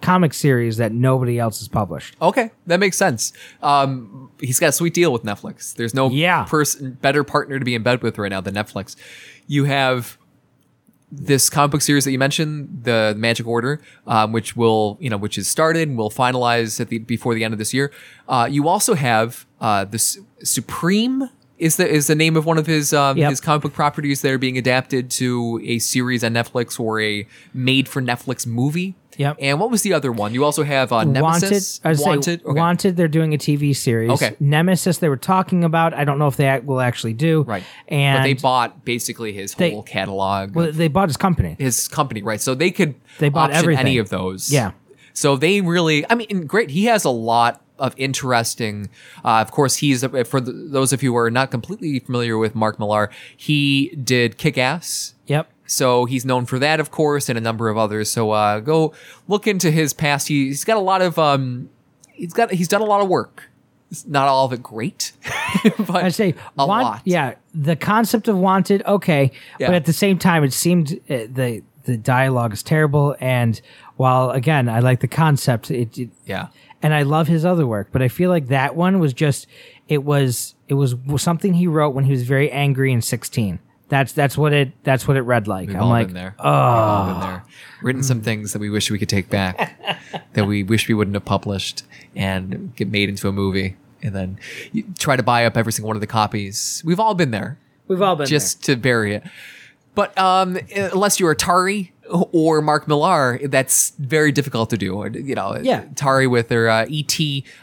[0.00, 2.14] comic series that nobody else has published.
[2.20, 3.32] Okay, that makes sense.
[3.62, 5.74] Um, he's got a sweet deal with Netflix.
[5.74, 6.44] There's no Yeah.
[6.44, 8.96] person better partner to be in bed with right now than Netflix.
[9.46, 10.18] You have
[11.16, 15.16] this comic book series that you mentioned, the Magic Order, um, which will you know
[15.16, 17.90] which is started and will finalize at the before the end of this year.
[18.28, 21.28] Uh, you also have uh, this Supreme.
[21.64, 23.30] Is the is the name of one of his um, Yep.
[23.30, 27.26] his comic book properties that are being adapted to a series on Netflix or a
[27.54, 28.94] made for Netflix movie?
[29.16, 29.36] Yep.
[29.40, 30.34] And what was the other one?
[30.34, 31.80] You also have uh, Nemesis.
[31.82, 32.44] Wanted, I would say Wanted.
[32.44, 32.60] Okay.
[32.60, 32.96] Wanted.
[32.96, 34.10] They're doing a TV series.
[34.10, 34.36] Okay.
[34.40, 34.98] Nemesis.
[34.98, 35.94] They were talking about.
[35.94, 37.42] I don't know if they will actually do.
[37.44, 37.62] Right.
[37.88, 41.56] And but they bought basically his They- whole catalog, well, they bought his company.
[41.58, 42.40] his company, right?
[42.40, 43.86] So they could They bought everything.
[43.86, 44.52] any of those.
[44.52, 44.72] Yeah.
[45.14, 46.70] So they really, I mean, great.
[46.70, 48.88] He has a lot of interesting.
[49.24, 52.54] Uh, of course, he's for the, those of you who are not completely familiar with
[52.54, 53.10] Mark Millar.
[53.36, 55.14] He did Kick Ass.
[55.26, 55.50] Yep.
[55.66, 58.10] So he's known for that, of course, and a number of others.
[58.10, 58.92] So uh, go
[59.28, 60.28] look into his past.
[60.28, 61.70] He, he's got a lot of um,
[62.12, 63.48] he's got he's done a lot of work.
[63.90, 65.12] It's not all of it great,
[65.78, 67.02] but I'd say a want, lot.
[67.04, 69.68] Yeah, the concept of wanted, okay, Yeah.
[69.68, 73.14] but at the same time, it seemed uh, the the dialogue is terrible.
[73.20, 73.60] And
[73.96, 76.48] while again, I like the concept, it, it yeah.
[76.84, 79.46] And I love his other work, but I feel like that one was just
[79.88, 83.58] it was it was something he wrote when he was very angry and sixteen.
[83.88, 85.68] That's that's what it that's what it read like.
[85.68, 86.34] We've I'm all like, been there.
[86.38, 87.44] We've all been there.
[87.80, 89.80] Written some things that we wish we could take back,
[90.34, 91.84] that we wish we wouldn't have published,
[92.14, 94.38] and get made into a movie, and then
[94.72, 96.82] you try to buy up every single one of the copies.
[96.84, 97.58] We've all been there,
[97.88, 99.24] we've all been just to bury it.
[99.94, 105.08] But um, unless you're Atari or Mark Millar, that's very difficult to do.
[105.12, 105.84] You know, Yeah.
[105.84, 107.18] Atari with their uh, ET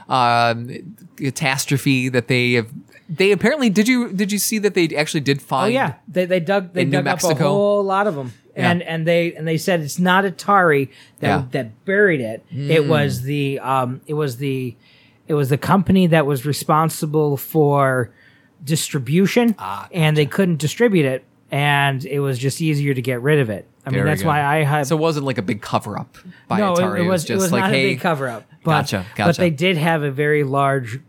[0.09, 2.67] um, catastrophe that they have.
[3.09, 5.73] They apparently did you did you see that they actually did Oh find?
[5.73, 9.33] yeah, they they dug they dug up a whole lot of them, and and they
[9.35, 10.87] and they said it's not Atari
[11.19, 11.45] that Yeah.
[11.51, 12.45] that buried it.
[12.49, 12.71] Hmm.
[12.71, 14.75] It was the um it was the
[15.27, 18.11] it was the company that was responsible for
[18.63, 23.39] distribution, Ah, and they couldn't distribute it, and it was just easier to get rid
[23.39, 23.67] of it.
[23.85, 26.17] I mean that's why I have So it wasn't like a big cover up
[26.47, 26.99] by no, Atari.
[26.99, 28.47] it, it was it just was like, not hey, a big cover up.
[28.63, 30.99] But, Gotcha, But they did have a very large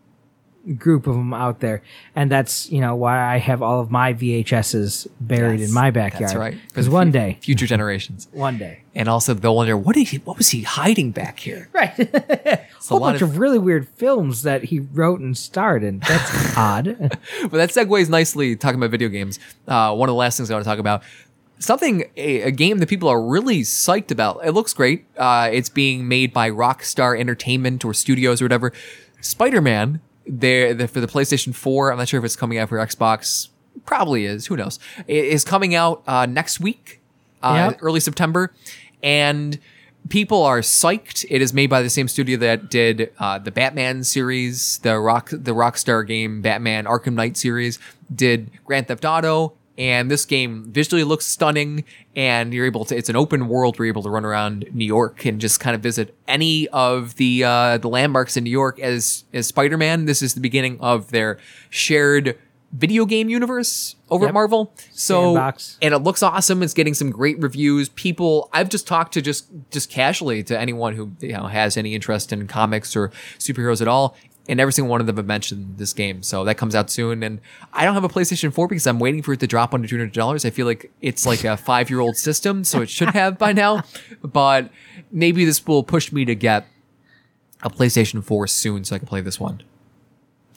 [0.77, 1.83] group of them out there,
[2.15, 5.91] and that's you know why I have all of my VHSs buried Yes, in my
[5.91, 6.23] backyard.
[6.25, 6.59] That's right.
[6.69, 10.19] Because one fu- day, future generations, one day, and also they'll wonder what did he,
[10.19, 11.69] what was he hiding back here?
[11.75, 11.99] right?
[11.99, 15.99] a a whole bunch of- of, really weird films that he wrote and starred in.
[16.01, 16.97] That's odd.
[17.43, 19.39] But that segues nicely talking about video games.
[19.67, 21.03] Uh, one of the last things I want to talk about.
[21.59, 24.41] Something, a, a game that people are really psyched about.
[24.45, 25.05] It looks great.
[25.17, 28.73] Uh, it's being made by Rockstar Entertainment or Studios or whatever.
[29.21, 31.93] Spider Man there the, for the PlayStation 4.
[31.93, 33.49] I'm not sure if it's coming out for Xbox.
[33.87, 34.47] Probably is.
[34.47, 34.79] Who knows?
[35.07, 37.01] It is coming out uh, next week,
[37.43, 37.79] uh, Yep.
[37.83, 38.53] early September,
[39.03, 39.59] and
[40.09, 41.25] people are psyched.
[41.31, 45.31] It is made by the same studio that did uh, the Batman series, the Rock
[45.31, 47.79] the Rockstar game Batman Arkham Knight series,
[48.15, 49.55] did Grand Theft Auto.
[49.79, 51.85] And this game visually looks stunning,
[52.15, 52.97] and you're able to.
[52.97, 53.79] It's an open world.
[53.79, 57.17] Where you're able to run around New York and just kind of visit any of
[57.17, 60.05] the uh, the landmarks in New York as as Spider Man.
[60.05, 61.39] This is the beginning of their
[61.71, 62.39] shared
[62.73, 64.73] video game universe over at Marvel.
[64.93, 65.79] So Sandbox.
[65.83, 66.63] and it looks awesome.
[66.63, 67.91] It's getting some great reviews.
[67.91, 71.95] People, I've just talked to just just casually to anyone who you know has any
[71.95, 73.09] interest in comics or
[73.39, 74.17] superheroes at all,
[74.49, 76.23] and every single one of them have mentioned this game.
[76.23, 77.23] So that comes out soon.
[77.23, 77.41] And
[77.73, 79.97] I don't have a PlayStation 4 because I'm waiting for it to drop under two
[79.97, 80.45] hundred dollars.
[80.45, 83.53] I feel like it's like a five year old system, so it should have by
[83.53, 83.83] now.
[84.23, 84.71] But
[85.11, 86.67] maybe this will push me to get
[87.63, 89.63] a PlayStation 4 soon, so I can play this one.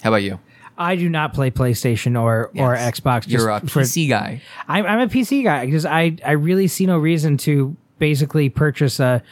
[0.02, 0.40] How about you?
[0.78, 3.22] I do not play PlayStation or or Xbox.
[3.22, 4.42] Just You're a for- PC guy.
[4.68, 9.00] I'm, I'm a PC guy because I I really see no reason to basically purchase
[9.00, 9.24] a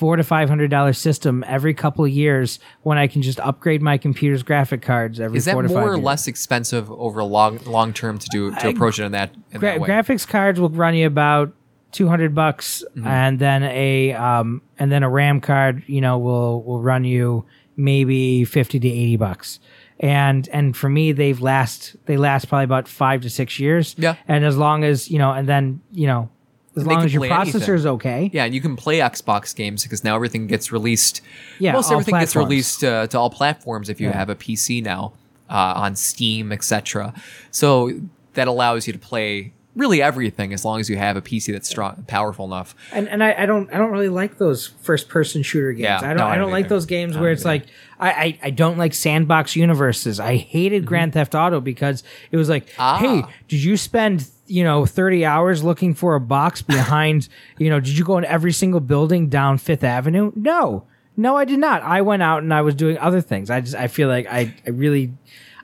[0.00, 3.82] four to five hundred dollar system every couple of years when I can just upgrade
[3.82, 6.04] my computer's graphic cards every Is that four to five more or years.
[6.04, 9.72] less expensive over long long term to do to approach it in that in Gra-
[9.72, 9.88] that way?
[9.88, 11.52] graphics cards will run you about
[11.92, 13.06] 200 bucks Mm-hmm.
[13.06, 17.44] and then a um and then a ram card you know will will run you
[17.76, 19.60] maybe 50 to 80 bucks
[19.98, 24.16] and and for me they've last they last probably about five to six years Yeah.
[24.28, 26.30] and as long as you know and then you know
[26.76, 30.04] as long as your processor is okay yeah, and you can play Xbox games because
[30.04, 31.20] now everything gets released.
[31.58, 34.16] Yeah, most everything gets released uh, to all platforms if you Yeah.
[34.16, 35.12] have a PC now
[35.48, 37.12] uh, on Steam, etc.
[37.50, 37.92] So
[38.34, 41.68] that allows you to play really everything as long as you have a PC that's
[41.68, 42.74] strong, powerful enough.
[42.92, 45.84] and and I, I don't I don't really like those first person shooter games.
[45.84, 46.74] Yeah, I don't no, I I don't don't like either.
[46.74, 47.66] those games where it's like
[47.98, 50.18] I, I I don't like sandbox universes.
[50.20, 50.48] I Mm-hmm.
[50.48, 52.02] hated Grand Theft Auto because
[52.32, 52.98] it was like, Ah.
[52.98, 57.28] hey, did you spend you know 30 hours looking for a box behind
[57.58, 60.32] you know did you go in every single building down Fifth Avenue?
[60.34, 60.84] No.
[61.16, 61.82] No, I did not.
[61.82, 63.50] I went out and I was doing other things.
[63.50, 65.12] I just I feel like I I really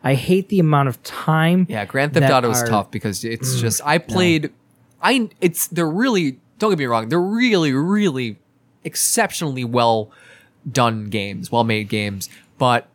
[0.07, 1.67] I hate the amount of time.
[1.69, 4.53] Yeah, Grand Theft Auto is are- tough because it's mm, just I played.
[5.03, 8.39] I it's they're really don't get me wrong they're really really
[8.85, 10.11] exceptionally well
[10.71, 12.89] done games, well made games, but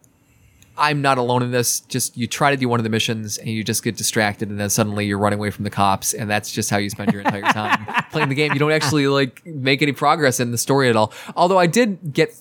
[0.77, 1.81] I'm not alone in this.
[1.81, 4.59] Just you try to do one of the missions and you just get distracted and
[4.59, 7.21] then suddenly you're running away from the cops and that's just how you spend your
[7.21, 8.53] entire time playing the game.
[8.53, 11.11] You don't actually like make any progress in the story at all.
[11.35, 12.33] Although I did get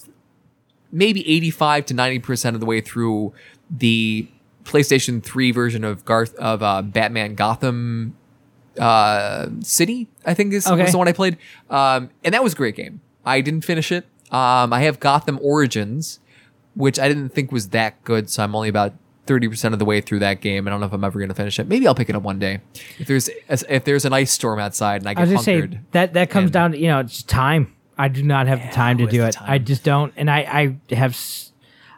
[0.93, 3.33] maybe 85 to 90% of the way through
[3.69, 4.29] the
[4.65, 8.17] PlayStation 3 version of Garth of uh, Batman Gotham
[8.79, 10.83] uh, City, I think is Okay.
[10.83, 11.37] was the one I played.
[11.69, 13.01] Um, and that was a great game.
[13.25, 14.07] I didn't finish it.
[14.31, 16.21] Um, I have Gotham Origins,
[16.75, 18.95] which I didn't think was that good, so I'm only about
[19.27, 20.67] 30% of the way through that game.
[20.67, 21.67] I don't know if I'm ever going to finish it.
[21.69, 22.61] Maybe I'll pick it up one day.
[22.99, 26.15] If there's if there's an ice storm outside and I get I was say that
[26.15, 27.75] that comes and- down to you know it's time.
[27.99, 29.35] I do not have the time to do it.
[29.35, 31.50] the I just don't, and I I have s-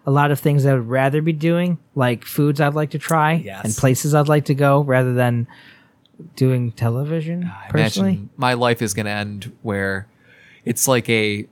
[0.07, 3.35] a lot of things I would rather be doing, like foods I'd like to try
[3.35, 3.65] Yes.
[3.65, 5.47] and places I'd like to go, rather than
[6.37, 7.45] doing television.
[7.45, 10.07] I personally, my life is going to end where
[10.65, 11.47] it's like a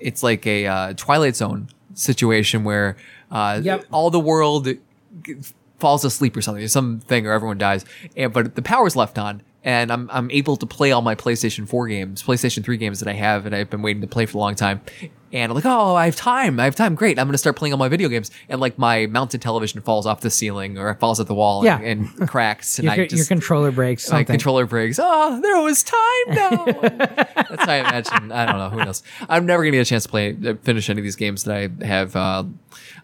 [0.00, 2.96] it's like a uh, Twilight Zone situation where
[3.30, 3.86] uh, Yep.
[3.90, 4.68] all the world
[5.78, 7.84] falls asleep or something, or something, or everyone dies,
[8.16, 9.42] and but the power's left on.
[9.64, 13.08] And I'm, I'm able to play all my PlayStation 4 games, PlayStation 3 games that
[13.08, 14.80] I have and I've been waiting to play for a long time.
[15.32, 16.58] And I'm like, oh, I have time.
[16.58, 16.94] I have time.
[16.94, 17.18] Great.
[17.18, 18.30] I'm going to start playing all my video games.
[18.48, 21.64] And like my mounted television falls off the ceiling or it falls at the wall
[21.64, 21.78] Yeah.
[21.80, 22.78] and, and cracks.
[22.78, 24.10] And your, I your just, controller breaks.
[24.10, 24.98] my controller breaks.
[25.02, 25.98] Oh, there was time
[26.28, 26.64] now.
[27.48, 28.32] That's how I imagine.
[28.32, 28.70] I don't know.
[28.70, 29.02] Who knows?
[29.28, 30.32] I'm never gonna get a chance to play,
[30.62, 32.14] finish any of these games that I have.
[32.16, 32.44] Uh,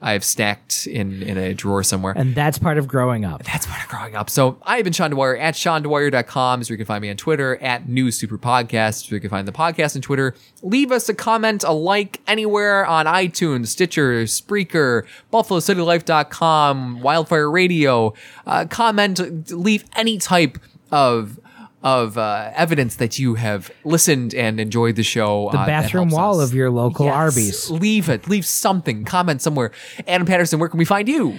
[0.03, 2.13] I have stacked in in a drawer somewhere.
[2.17, 3.43] and that's part of growing up.
[3.45, 4.29] That's part of growing up.
[4.29, 7.17] So I have been Sean Dwyer at SeanDwyer.com is where you can find me on
[7.17, 10.35] Twitter at News Super Podcast, where you can find the podcast on Twitter.
[10.63, 18.15] Leave us a comment, a like anywhere on iTunes, Stitcher, Spreaker, BuffaloCityLife.com, Wildfire Radio.
[18.47, 20.59] Uh, comment, leave any type
[20.91, 21.39] of
[21.83, 25.51] of uh, evidence that you have listened and enjoyed the show.
[25.53, 26.49] The uh, bathroom wall us.
[26.49, 27.15] of your local Yes.
[27.15, 27.71] Arby's.
[27.71, 28.27] Leave it.
[28.27, 29.05] Leave something.
[29.05, 29.71] Comment somewhere.
[30.09, 31.39] Adam Patterson, where can we find you?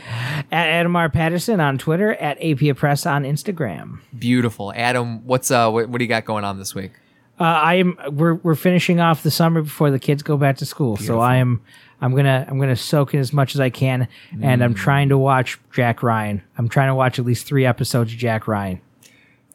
[0.51, 1.09] At Adam R.
[1.09, 4.01] Patterson on Twitter, at AP Press on Instagram.
[4.19, 5.25] Beautiful, Adam.
[5.25, 6.91] What's uh, what, what do you got going on this week?
[7.39, 7.97] Uh, I am.
[8.11, 11.35] We're we're finishing off the summer before the kids go back to school, so I
[11.37, 11.61] am.
[12.01, 14.07] I'm gonna I'm gonna soak in as much as I can,
[14.41, 14.63] and Mm.
[14.65, 16.41] I'm trying to watch Jack Ryan.
[16.57, 18.79] I'm trying to watch at least three episodes of Jack Ryan.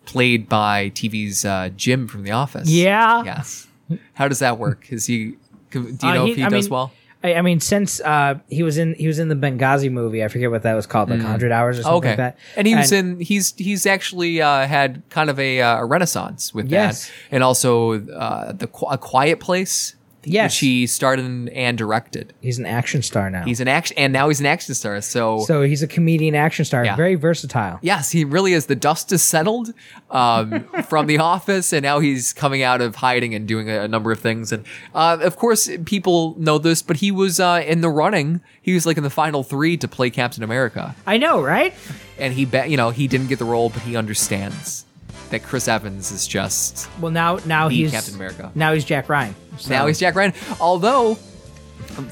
[0.04, 2.68] Played by TV's uh, Jim from The Office.
[2.68, 3.22] Yeah.
[3.24, 3.66] Yes.
[4.14, 4.90] How does that work?
[4.92, 5.36] Is he?
[5.70, 6.92] Do you Uh, know if he I does mean, well?
[7.22, 10.28] I, I mean, since uh, he was in he was in the Benghazi movie, I
[10.28, 11.98] forget what that was called, like Hundred Hours or something Mm.
[11.98, 12.38] Okay, like that.
[12.56, 13.20] and he was in.
[13.20, 17.06] He's he's actually uh, had kind of a, uh, a renaissance with Yes.
[17.06, 19.96] that, and also uh, the Qu- a Quiet Place.
[20.24, 20.52] Yes.
[20.52, 21.24] which he started
[21.54, 22.34] and directed.
[22.40, 23.44] He's an action star now.
[23.44, 25.00] He's an action, and now he's an action star.
[25.00, 26.94] So, so he's a comedian action star, Yeah.
[26.96, 27.78] very versatile.
[27.82, 28.66] yes, he really is.
[28.66, 29.72] The dust is settled
[30.10, 33.88] um, from The Office, and now he's coming out of hiding and doing a, a
[33.88, 34.52] number of things.
[34.52, 34.64] And
[34.94, 38.40] uh, of course, people know this, but he was uh, in the running.
[38.60, 40.94] He was like in the final three to play Captain America.
[41.06, 41.72] I know, right?
[42.18, 44.84] and he bet you know he didn't get the role, but he understands
[45.30, 48.52] that Chris Evans is just Well, now now he's Captain America.
[48.54, 49.34] Now he's Jack Ryan.
[49.60, 50.32] So- now he's Jack Ryan.
[50.60, 51.18] Although,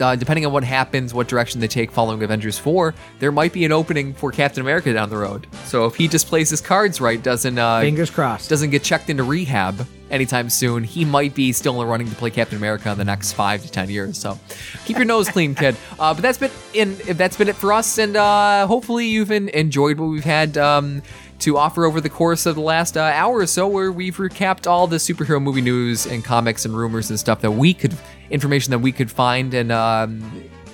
[0.00, 3.64] uh, depending on what happens, what direction they take following Avengers four, there might be
[3.64, 5.46] an opening for Captain America down the road.
[5.64, 8.48] So if he just plays his cards right, doesn't uh, fingers crossed.
[8.50, 12.14] doesn't get checked into rehab anytime soon, he might be still in the running to
[12.16, 14.18] play Captain America in the next five to ten years.
[14.18, 14.38] So
[14.84, 15.76] keep your nose clean, kid.
[15.98, 19.48] Uh, but that's been in that's been it for us, and uh, hopefully you've en-
[19.48, 20.56] enjoyed what we've had.
[20.56, 21.02] Um,
[21.40, 24.66] to offer over the course of the last uh, hour or so, where we've recapped
[24.66, 27.96] all the superhero movie news and comics and rumors and stuff that we could,
[28.30, 30.20] information that we could find and um,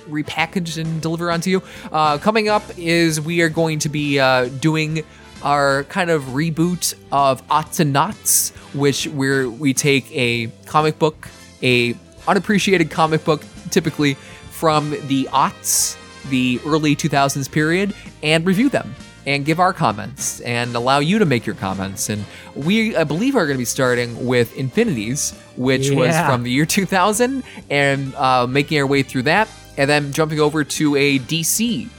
[0.07, 1.61] repackage and deliver onto you.
[1.91, 5.03] Uh, coming up is we are going to be uh, doing
[5.43, 11.27] our kind of reboot of Autonauts, which where we take a comic book,
[11.61, 11.95] a
[12.27, 14.15] unappreciated comic book, typically
[14.49, 15.97] from the aughts,
[16.29, 17.93] the early 2000s period,
[18.23, 22.09] and review them and give our comments and allow you to make your comments.
[22.09, 22.25] And
[22.55, 26.65] we, I believe, are going to be starting with Infinities, which was from the year
[26.65, 31.89] 2000, and uh, making our way through that, and then jumping over to a DC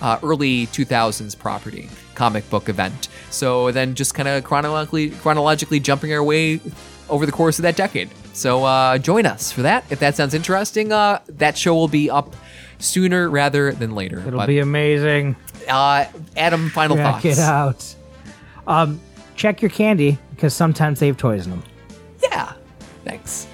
[0.00, 3.08] uh, early 2000s property comic book event.
[3.30, 6.60] So then just kind of chronologically chronologically jumping our way
[7.08, 8.10] over the course of that decade.
[8.32, 10.92] So uh, join us for that if that sounds interesting.
[10.92, 12.34] Uh, that show will be up
[12.78, 14.18] sooner rather than later.
[14.26, 15.36] It'll But, be amazing.
[15.68, 17.24] uh, Adam, final Check thoughts.
[17.24, 17.94] it out.
[18.66, 19.00] Um,
[19.34, 21.62] check your candy because sometimes they have toys in them.
[22.22, 22.52] Yeah.
[23.04, 23.46] Thanks.